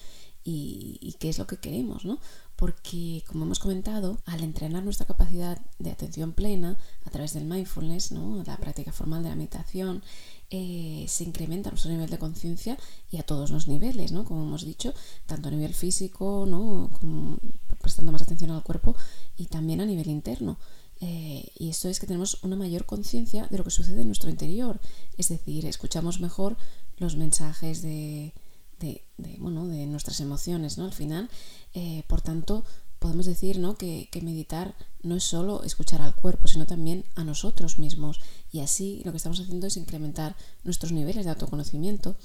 y, 0.43 1.15
qué 1.19 1.27
es 1.27 1.39
lo 1.39 1.47
que 1.47 1.57
queremos, 1.57 2.05
¿no? 2.05 2.19
Porque, 2.55 3.21
como 3.27 3.43
hemos 3.43 3.59
comentado, 3.59 4.21
al 4.25 4.43
entrenar 4.45 4.81
nuestra 4.81 5.05
capacidad 5.05 5.59
de 5.77 5.91
atención 5.91 6.31
plena 6.31 6.77
a 7.05 7.09
través 7.09 7.33
del 7.33 7.43
mindfulness, 7.43 8.13
¿no? 8.13 8.41
la 8.45 8.55
práctica 8.55 8.93
formal 8.93 9.23
de 9.23 9.29
la 9.29 9.35
meditación, 9.35 10.03
eh, 10.49 11.03
se 11.09 11.25
incrementa 11.25 11.69
nuestro 11.69 11.91
nivel 11.91 12.09
de 12.09 12.17
conciencia 12.17 12.77
y 13.11 13.17
a 13.17 13.23
todos 13.23 13.51
los 13.51 13.67
niveles, 13.67 14.13
¿no? 14.13 14.23
Como 14.23 14.43
hemos 14.43 14.63
dicho, 14.63 14.93
tanto 15.25 15.49
a 15.49 15.51
nivel 15.51 15.73
físico, 15.73 16.45
¿no? 16.47 16.91
Como 17.01 17.39
prestando 17.81 18.13
más 18.13 18.21
atención 18.21 18.51
al 18.51 18.63
cuerpo 18.63 18.95
y 19.35 19.47
también 19.47 19.81
a 19.81 19.85
nivel 19.85 20.07
interno. 20.07 20.57
Eh, 20.99 21.51
y 21.57 21.69
esto 21.69 21.89
es 21.89 21.99
que 21.99 22.07
tenemos 22.07 22.43
una 22.43 22.55
mayor 22.55 22.85
conciencia 22.85 23.47
de 23.49 23.57
lo 23.57 23.63
que 23.63 23.71
sucede 23.71 24.01
en 24.01 24.07
nuestro 24.07 24.29
interior. 24.29 24.79
Es 25.17 25.29
decir, 25.29 25.65
escuchamos 25.65 26.19
mejor 26.19 26.57
los 26.97 27.15
mensajes 27.15 27.81
de, 27.81 28.33
de, 28.79 29.03
bueno, 29.39 29.67
de 29.67 29.85
nuestras 29.85 30.19
emociones, 30.19 30.77
¿no? 30.77 30.85
Al 30.85 30.93
final, 30.93 31.29
eh, 31.73 32.03
por 32.07 32.21
tanto, 32.21 32.63
podemos 32.99 33.25
decir 33.25 33.59
¿no? 33.59 33.77
que, 33.77 34.09
que, 34.11 34.21
meditar 34.21 34.75
no 35.03 35.15
es 35.15 35.23
solo 35.23 35.63
escuchar 35.63 36.01
al 36.01 36.15
cuerpo, 36.15 36.47
sino 36.47 36.65
también 36.65 37.05
a 37.15 37.23
nosotros 37.23 37.79
mismos. 37.79 38.19
Y 38.51 38.61
así 38.61 39.01
lo 39.05 39.11
que 39.11 39.17
estamos 39.17 39.39
haciendo 39.39 39.67
es 39.67 39.77
incrementar 39.77 40.35
nuestros 40.63 40.91
niveles 40.91 41.25
de 41.25 41.31
autoconocimiento. 41.31 42.15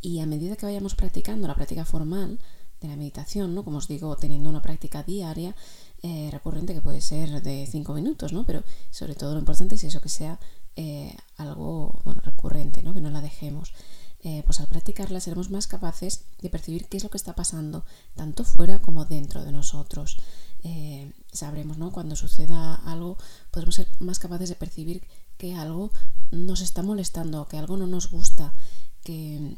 Y 0.00 0.20
a 0.20 0.26
medida 0.26 0.56
que 0.56 0.66
vayamos 0.66 0.94
practicando 0.94 1.48
la 1.48 1.54
práctica 1.54 1.84
formal 1.84 2.38
de 2.80 2.88
la 2.88 2.96
meditación, 2.96 3.54
¿no? 3.54 3.64
como 3.64 3.78
os 3.78 3.88
digo, 3.88 4.16
teniendo 4.16 4.50
una 4.50 4.62
práctica 4.62 5.02
diaria, 5.02 5.54
eh, 6.04 6.30
recurrente 6.32 6.74
que 6.74 6.80
puede 6.80 7.00
ser 7.00 7.42
de 7.42 7.66
5 7.70 7.94
minutos, 7.94 8.32
¿no? 8.32 8.44
Pero 8.44 8.64
sobre 8.90 9.14
todo 9.14 9.34
lo 9.34 9.38
importante 9.38 9.76
es 9.76 9.84
eso, 9.84 10.00
que 10.00 10.08
sea 10.08 10.40
eh, 10.74 11.16
algo 11.36 12.00
bueno, 12.04 12.20
recurrente, 12.24 12.82
¿no? 12.82 12.92
Que 12.92 13.00
no 13.00 13.10
la 13.10 13.20
dejemos. 13.20 13.72
Eh, 14.24 14.42
pues 14.44 14.58
al 14.58 14.66
practicarla 14.66 15.20
seremos 15.20 15.50
más 15.50 15.68
capaces 15.68 16.24
de 16.40 16.50
percibir 16.50 16.86
qué 16.88 16.96
es 16.96 17.04
lo 17.04 17.10
que 17.10 17.16
está 17.16 17.34
pasando, 17.34 17.84
tanto 18.14 18.44
fuera 18.44 18.80
como 18.80 19.04
dentro 19.04 19.44
de 19.44 19.52
nosotros. 19.52 20.18
sabremos, 21.32 21.78
¿no? 21.78 21.92
Cuando 21.92 22.16
suceda 22.16 22.74
algo, 22.74 23.16
podremos 23.50 23.76
ser 23.76 23.88
más 24.00 24.18
capaces 24.18 24.48
de 24.48 24.54
percibir 24.56 25.02
que 25.38 25.54
algo 25.54 25.90
nos 26.30 26.60
está 26.60 26.82
molestando, 26.82 27.46
que 27.48 27.58
algo 27.58 27.76
no 27.76 27.86
nos 27.86 28.10
gusta, 28.10 28.52
que, 29.02 29.56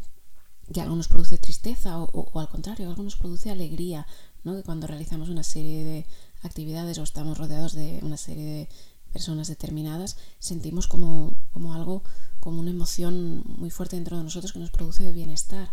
que 0.72 0.80
algo 0.80 0.96
nos 0.96 1.08
produce 1.08 1.38
tristeza 1.38 1.98
o, 1.98 2.08
o, 2.32 2.40
al 2.40 2.48
contrario, 2.48 2.88
algo 2.88 3.02
nos 3.02 3.16
produce 3.16 3.50
alegría, 3.50 4.06
¿no? 4.44 4.54
que 4.54 4.62
cuando 4.62 4.86
realizamos 4.86 5.28
una 5.28 5.42
serie 5.42 5.84
de 5.84 6.06
actividades 6.44 6.98
o 6.98 7.02
estamos 7.02 7.38
rodeados 7.38 7.72
de 7.72 8.00
una 8.02 8.16
serie 8.16 8.44
de 8.44 8.68
personas 9.12 9.48
determinadas, 9.48 10.16
sentimos 10.38 10.88
como, 10.88 11.36
como 11.52 11.74
algo, 11.74 12.02
como 12.40 12.60
una 12.60 12.70
emoción 12.70 13.44
muy 13.46 13.70
fuerte 13.70 13.96
dentro 13.96 14.18
de 14.18 14.24
nosotros 14.24 14.52
que 14.52 14.58
nos 14.58 14.70
produce 14.70 15.12
bienestar. 15.12 15.70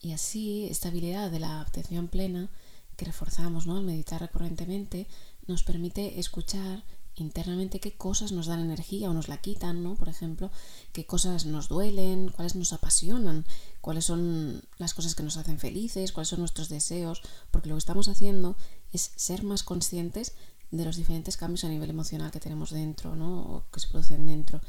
Y 0.00 0.12
así, 0.12 0.66
esta 0.70 0.88
habilidad 0.88 1.30
de 1.30 1.40
la 1.40 1.60
atención 1.60 2.08
plena 2.08 2.50
que 2.96 3.04
reforzamos 3.04 3.66
¿no? 3.66 3.76
al 3.76 3.84
meditar 3.84 4.20
recurrentemente 4.20 5.08
nos 5.46 5.64
permite 5.64 6.20
escuchar 6.20 6.84
internamente 7.16 7.80
qué 7.80 7.96
cosas 7.96 8.32
nos 8.32 8.46
dan 8.46 8.60
energía 8.60 9.10
o 9.10 9.14
nos 9.14 9.28
la 9.28 9.40
quitan, 9.40 9.82
¿no? 9.84 9.94
Por 9.94 10.08
ejemplo, 10.08 10.50
qué 10.92 11.06
cosas 11.06 11.46
nos 11.46 11.68
duelen, 11.68 12.30
cuáles 12.30 12.56
nos 12.56 12.72
apasionan, 12.72 13.46
cuáles 13.80 14.06
son 14.06 14.62
las 14.78 14.94
cosas 14.94 15.14
que 15.14 15.22
nos 15.22 15.36
hacen 15.36 15.58
felices, 15.58 16.12
cuáles 16.12 16.28
son 16.28 16.40
nuestros 16.40 16.68
deseos, 16.68 17.22
porque 17.50 17.68
lo 17.68 17.76
que 17.76 17.80
estamos 17.80 18.08
haciendo 18.08 18.56
es 18.96 19.12
ser 19.16 19.42
más 19.44 19.62
conscientes 19.62 20.32
de 20.70 20.84
los 20.84 20.96
diferentes 20.96 21.36
cambios 21.36 21.64
a 21.64 21.68
nivel 21.68 21.90
emocional 21.90 22.30
que 22.30 22.40
tenemos 22.40 22.70
dentro, 22.70 23.14
¿no? 23.14 23.42
O 23.42 23.64
que 23.70 23.80
se 23.80 23.88
producen 23.88 24.26
dentro 24.26 24.60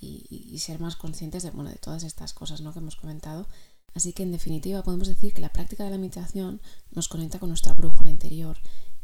y, 0.00 0.58
ser 0.58 0.80
más 0.80 0.96
conscientes 0.96 1.42
de, 1.42 1.50
bueno, 1.50 1.70
de 1.70 1.76
todas 1.76 2.02
estas 2.02 2.32
cosas, 2.32 2.60
¿no? 2.60 2.72
Que 2.72 2.80
hemos 2.80 2.96
comentado. 2.96 3.46
Así 3.94 4.12
que 4.12 4.22
en 4.22 4.32
definitiva 4.32 4.82
podemos 4.82 5.08
decir 5.08 5.32
que 5.32 5.40
la 5.40 5.52
práctica 5.52 5.84
de 5.84 5.90
la 5.90 5.98
meditación 5.98 6.60
nos 6.90 7.08
conecta 7.08 7.38
con 7.38 7.48
nuestra 7.48 7.72
brújula 7.72 8.10
interior 8.10 8.56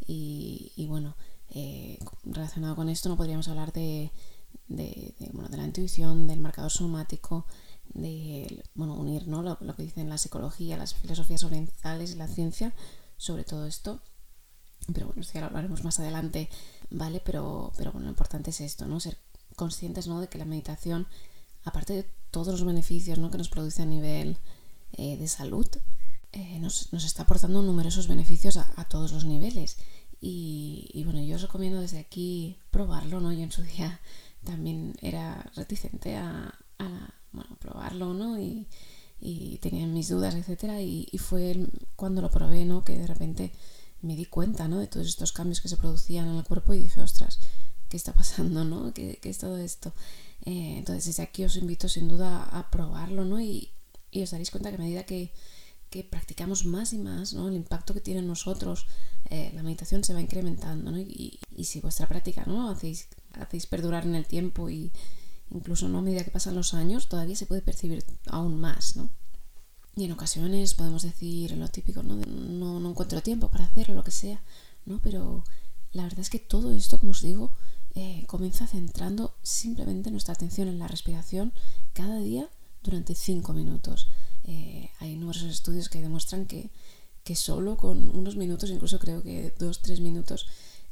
y, 0.06 0.86
bueno, 0.88 1.14
Eh, 1.54 1.98
relacionado 2.24 2.74
con 2.74 2.88
esto 2.88 3.10
no 3.10 3.16
podríamos 3.18 3.46
hablar 3.48 3.74
de, 3.74 4.10
de, 4.68 5.14
bueno, 5.34 5.50
de 5.50 5.58
la 5.58 5.66
intuición, 5.66 6.26
del 6.26 6.40
marcador 6.40 6.70
somático, 6.70 7.44
de 7.92 8.64
bueno, 8.74 8.94
unir 8.94 9.28
¿no? 9.28 9.42
lo, 9.42 9.76
que 9.76 9.82
dicen 9.82 10.08
la 10.08 10.16
psicología, 10.16 10.78
las 10.78 10.94
filosofías 10.94 11.44
orientales 11.44 12.12
y 12.12 12.16
la 12.16 12.26
ciencia 12.26 12.72
sobre 13.18 13.44
todo 13.44 13.66
esto. 13.66 14.00
Pero 14.92 15.06
bueno, 15.06 15.22
esto 15.22 15.34
ya 15.34 15.40
lo 15.40 15.46
hablaremos 15.46 15.84
más 15.84 16.00
adelante, 16.00 16.48
¿vale? 16.90 17.20
Pero, 17.24 17.72
pero 17.76 17.92
bueno, 17.92 18.06
lo 18.06 18.10
importante 18.10 18.50
es 18.50 18.60
esto, 18.60 18.86
¿no? 18.86 18.98
Ser 19.00 19.16
conscientes 19.54 20.06
¿no? 20.06 20.20
de 20.20 20.28
que 20.28 20.38
la 20.38 20.44
meditación, 20.44 21.06
aparte 21.64 21.92
de 21.92 22.06
todos 22.30 22.48
los 22.48 22.64
beneficios 22.64 23.18
¿no? 23.18 23.30
que 23.30 23.38
nos 23.38 23.48
produce 23.48 23.82
a 23.82 23.86
nivel 23.86 24.38
eh, 24.92 25.16
de 25.16 25.28
salud, 25.28 25.66
eh, 26.32 26.58
nos, 26.58 26.92
nos, 26.92 27.04
está 27.04 27.22
aportando 27.22 27.62
numerosos 27.62 28.08
beneficios 28.08 28.56
a, 28.56 28.84
todos 28.88 29.12
los 29.12 29.24
niveles. 29.24 29.76
Y, 30.20 31.02
bueno, 31.04 31.20
yo 31.22 31.36
os 31.36 31.42
recomiendo 31.42 31.80
desde 31.80 31.98
aquí 31.98 32.56
probarlo, 32.70 33.20
¿no? 33.20 33.32
Yo 33.32 33.42
en 33.42 33.52
su 33.52 33.62
día 33.74 34.00
también 34.44 34.94
era 35.02 35.50
reticente 35.56 36.16
a, 36.16 36.54
a 36.78 37.14
bueno, 37.32 37.56
probarlo, 37.60 38.14
¿no? 38.14 38.38
Y, 38.38 38.66
y 39.20 39.58
tenía 39.58 39.86
mis 39.86 40.08
dudas, 40.08 40.34
etcétera, 40.34 40.80
y, 40.80 41.08
y, 41.10 41.18
fue 41.18 41.56
cuando 41.96 42.22
lo 42.22 42.30
probé, 42.30 42.64
¿no? 42.64 42.82
Que 42.84 42.96
de 42.98 43.06
repente 43.06 43.52
me 44.02 44.16
di 44.16 44.26
cuenta, 44.26 44.68
¿no? 44.68 44.78
De 44.78 44.88
todos 44.88 45.06
estos 45.06 45.32
cambios 45.32 45.60
que 45.60 45.68
se 45.68 45.76
producían 45.76 46.28
en 46.28 46.36
el 46.36 46.44
cuerpo 46.44 46.74
y 46.74 46.80
dije, 46.80 47.00
ostras, 47.00 47.40
¿qué 47.88 47.96
está 47.96 48.12
pasando, 48.12 48.64
no? 48.64 48.92
¿Qué, 48.92 49.18
qué 49.22 49.30
es 49.30 49.38
todo 49.38 49.56
esto? 49.56 49.92
Eh, 50.44 50.78
entonces 50.78 51.06
desde 51.06 51.22
aquí 51.22 51.44
os 51.44 51.56
invito 51.56 51.88
sin 51.88 52.08
duda 52.08 52.44
a 52.44 52.70
probarlo, 52.70 53.24
¿no? 53.24 53.40
Y, 53.40 53.70
os 54.14 54.30
daréis 54.30 54.50
cuenta 54.50 54.70
que 54.70 54.76
a 54.76 54.78
medida 54.78 55.04
que, 55.04 55.32
que, 55.88 56.04
practicamos 56.04 56.66
más 56.66 56.92
y 56.92 56.98
más, 56.98 57.32
¿no? 57.32 57.48
El 57.48 57.54
impacto 57.54 57.94
que 57.94 58.00
tiene 58.00 58.20
en 58.20 58.26
nosotros, 58.26 58.86
eh, 59.30 59.52
la 59.54 59.62
meditación 59.62 60.04
se 60.04 60.14
va 60.14 60.20
incrementando, 60.20 60.90
¿no? 60.90 60.98
Y, 60.98 61.38
y, 61.56 61.64
si 61.64 61.80
vuestra 61.80 62.08
práctica, 62.08 62.44
¿no? 62.46 62.68
Hacéis, 62.70 63.08
hacéis 63.34 63.66
perdurar 63.66 64.04
en 64.04 64.16
el 64.16 64.26
tiempo 64.26 64.68
y 64.68 64.90
incluso 65.50 65.88
¿no? 65.88 65.98
a 65.98 66.02
medida 66.02 66.24
que 66.24 66.30
pasan 66.30 66.54
los 66.54 66.74
años, 66.74 67.08
todavía 67.08 67.36
se 67.36 67.46
puede 67.46 67.62
percibir 67.62 68.04
aún 68.26 68.60
más, 68.60 68.96
¿no? 68.96 69.10
Y 69.94 70.04
en 70.04 70.12
ocasiones 70.12 70.74
podemos 70.74 71.02
decir 71.02 71.52
lo 71.52 71.68
típico, 71.68 72.02
¿no? 72.02 72.16
No, 72.16 72.80
no 72.80 72.90
encuentro 72.90 73.22
tiempo 73.22 73.48
para 73.48 73.64
hacerlo, 73.64 73.94
lo 73.94 74.04
que 74.04 74.10
sea, 74.10 74.40
¿no? 74.86 75.00
Pero 75.02 75.44
la 75.92 76.04
verdad 76.04 76.20
es 76.20 76.30
que 76.30 76.38
todo 76.38 76.72
esto, 76.72 76.98
como 76.98 77.10
os 77.10 77.20
digo, 77.20 77.52
eh, 77.94 78.24
comienza 78.26 78.66
centrando 78.66 79.34
simplemente 79.42 80.10
nuestra 80.10 80.32
atención 80.32 80.68
en 80.68 80.78
la 80.78 80.88
respiración 80.88 81.52
cada 81.92 82.18
día 82.18 82.48
durante 82.82 83.14
5 83.14 83.52
minutos. 83.52 84.08
Eh, 84.44 84.90
hay 84.98 85.16
numerosos 85.16 85.50
estudios 85.50 85.90
que 85.90 86.00
demuestran 86.00 86.46
que, 86.46 86.70
que, 87.22 87.36
solo 87.36 87.76
con 87.76 88.08
unos 88.16 88.36
minutos, 88.36 88.70
incluso 88.70 88.98
creo 88.98 89.22
que 89.22 89.54
2-3 89.56 90.00
minutos, 90.00 90.46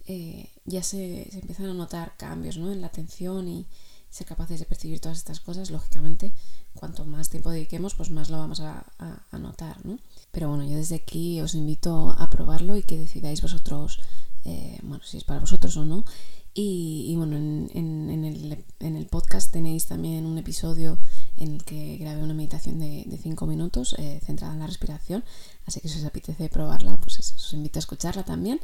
eh, 0.06 0.50
ya 0.66 0.82
se, 0.82 1.26
se, 1.30 1.38
empiezan 1.38 1.66
a 1.66 1.74
notar 1.74 2.16
cambios 2.18 2.58
¿no? 2.58 2.70
en 2.70 2.82
la 2.82 2.88
atención 2.88 3.48
y, 3.48 3.66
ser 4.10 4.26
capaces 4.26 4.58
de 4.58 4.66
percibir 4.66 5.00
todas 5.00 5.18
estas 5.18 5.40
cosas, 5.40 5.70
lógicamente, 5.70 6.34
cuanto 6.74 7.04
más 7.04 7.30
tiempo 7.30 7.50
dediquemos, 7.50 7.94
pues 7.94 8.10
más 8.10 8.28
lo 8.28 8.38
vamos 8.38 8.60
a, 8.60 8.84
a, 8.98 9.38
notar, 9.38 9.84
¿no? 9.86 9.98
Pero 10.32 10.48
bueno, 10.48 10.64
yo 10.64 10.76
desde 10.76 10.96
aquí 10.96 11.40
os 11.40 11.54
invito 11.54 12.10
a 12.18 12.28
probarlo 12.28 12.76
y 12.76 12.82
que 12.82 12.98
decidáis 12.98 13.40
vosotros, 13.40 14.00
eh, 14.44 14.78
bueno, 14.82 15.02
si 15.04 15.16
es 15.16 15.24
para 15.24 15.40
vosotros 15.40 15.76
o 15.76 15.84
no. 15.84 16.04
Y, 16.52 17.06
y 17.08 17.16
bueno, 17.16 17.36
en, 17.36 17.70
en, 17.74 18.10
en, 18.10 18.24
el, 18.24 18.64
en, 18.80 18.96
el, 18.96 19.06
podcast 19.06 19.52
tenéis 19.52 19.86
también 19.86 20.26
un 20.26 20.36
episodio 20.36 20.98
en 21.36 21.54
el 21.54 21.64
que 21.64 21.96
grabé 21.98 22.24
una 22.24 22.34
meditación 22.34 22.80
de 22.80 23.18
5 23.22 23.46
minutos 23.46 23.94
eh, 23.98 24.20
centrada 24.24 24.54
en 24.54 24.58
la 24.58 24.66
respiración. 24.66 25.22
Así 25.66 25.80
que 25.80 25.88
si 25.88 26.00
os 26.00 26.04
apetece 26.04 26.48
probarla, 26.48 26.98
pues 27.00 27.20
eso, 27.20 27.36
os 27.36 27.52
invito 27.52 27.78
a 27.78 27.80
escucharla 27.80 28.24
también. 28.24 28.60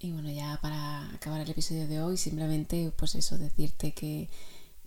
Y 0.00 0.12
bueno, 0.12 0.30
ya 0.30 0.58
para 0.62 1.12
acabar 1.12 1.40
el 1.40 1.50
episodio 1.50 1.86
de 1.86 2.00
hoy, 2.00 2.16
simplemente 2.16 2.92
pues 2.96 3.14
eso, 3.14 3.36
decirte 3.36 3.92
que 3.92 4.30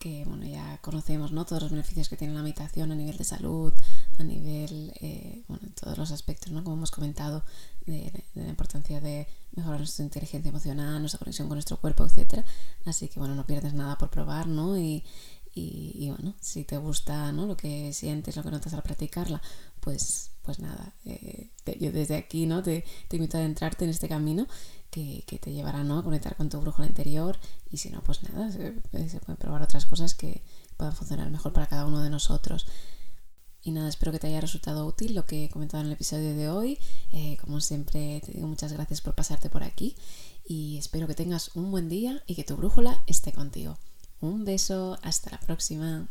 que 0.01 0.25
bueno, 0.25 0.47
ya 0.47 0.79
conocemos 0.81 1.31
¿no? 1.31 1.45
todos 1.45 1.61
los 1.61 1.71
beneficios 1.71 2.09
que 2.09 2.17
tiene 2.17 2.33
la 2.33 2.41
meditación 2.41 2.91
a 2.91 2.95
nivel 2.95 3.17
de 3.17 3.23
salud, 3.23 3.71
a 4.17 4.23
nivel, 4.23 4.91
eh, 4.99 5.43
bueno, 5.47 5.63
en 5.67 5.73
todos 5.73 5.95
los 5.95 6.11
aspectos, 6.11 6.51
¿no? 6.51 6.63
como 6.63 6.75
hemos 6.75 6.89
comentado, 6.89 7.43
de, 7.85 8.11
la 8.33 8.49
importancia 8.49 8.99
de 8.99 9.27
mejorar 9.55 9.79
nuestra 9.79 10.03
inteligencia 10.03 10.49
emocional, 10.49 10.99
nuestra 10.99 11.19
conexión 11.19 11.47
con 11.47 11.55
nuestro 11.55 11.77
cuerpo, 11.77 12.03
etc. 12.05 12.43
Así 12.85 13.09
que 13.09 13.19
bueno, 13.19 13.35
no 13.35 13.45
pierdes 13.45 13.75
nada 13.75 13.99
por 13.99 14.09
probar, 14.09 14.47
¿no? 14.47 14.75
Y, 14.75 15.03
y, 15.53 16.09
bueno, 16.09 16.33
si 16.39 16.63
te 16.63 16.77
gusta 16.77 17.31
¿no? 17.31 17.45
lo 17.45 17.55
que 17.55 17.93
sientes, 17.93 18.35
lo 18.37 18.43
que 18.43 18.51
notas 18.51 18.73
al 18.73 18.81
practicarla, 18.81 19.41
pues, 19.81 20.31
pues 20.41 20.59
nada, 20.59 20.93
eh, 21.05 21.49
yo 21.79 21.91
desde 21.91 22.15
aquí 22.15 22.47
¿no? 22.47 22.63
te, 22.63 22.85
te 23.07 23.17
invito 23.17 23.37
a 23.37 23.41
adentrarte 23.41 23.83
en 23.83 23.91
este 23.91 24.07
camino 24.07 24.47
que, 24.91 25.39
te 25.41 25.53
llevará 25.53 25.83
¿no? 25.83 25.97
a 25.97 26.03
conectar 26.03 26.35
con 26.35 26.49
tu 26.49 26.59
brújula 26.59 26.87
interior 26.87 27.37
y 27.71 27.77
si 27.77 27.89
no, 27.89 28.03
pues 28.03 28.21
nada, 28.23 28.51
se, 28.51 28.75
se, 29.09 29.19
pueden 29.19 29.37
probar 29.37 29.61
otras 29.61 29.85
cosas 29.85 30.13
que 30.13 30.43
puedan 30.77 30.95
funcionar 30.95 31.31
mejor 31.31 31.53
para 31.53 31.67
cada 31.67 31.85
uno 31.85 32.01
de 32.03 32.09
nosotros. 32.09 32.67
Y 33.63 33.71
nada, 33.71 33.89
espero 33.89 34.11
que 34.11 34.19
te 34.19 34.27
haya 34.27 34.41
resultado 34.41 34.85
útil 34.85 35.13
lo 35.13 35.25
que 35.25 35.45
he 35.45 35.49
comentado 35.49 35.81
en 35.81 35.87
el 35.87 35.93
episodio 35.93 36.35
de 36.35 36.49
hoy. 36.49 36.79
Eh, 37.11 37.37
como 37.41 37.61
siempre, 37.61 38.21
te 38.25 38.31
digo 38.33 38.47
muchas 38.47 38.73
gracias 38.73 39.01
por 39.01 39.13
pasarte 39.15 39.49
por 39.49 39.63
aquí 39.63 39.95
y 40.45 40.77
espero 40.77 41.07
que 41.07 41.15
tengas 41.15 41.55
un 41.55 41.71
buen 41.71 41.87
día 41.87 42.23
y 42.25 42.35
que 42.35 42.43
tu 42.43 42.57
brújula 42.57 43.03
esté 43.07 43.31
contigo. 43.31 43.77
Un 44.19 44.45
beso, 44.45 44.97
hasta 45.03 45.31
la 45.31 45.39
próxima. 45.39 46.09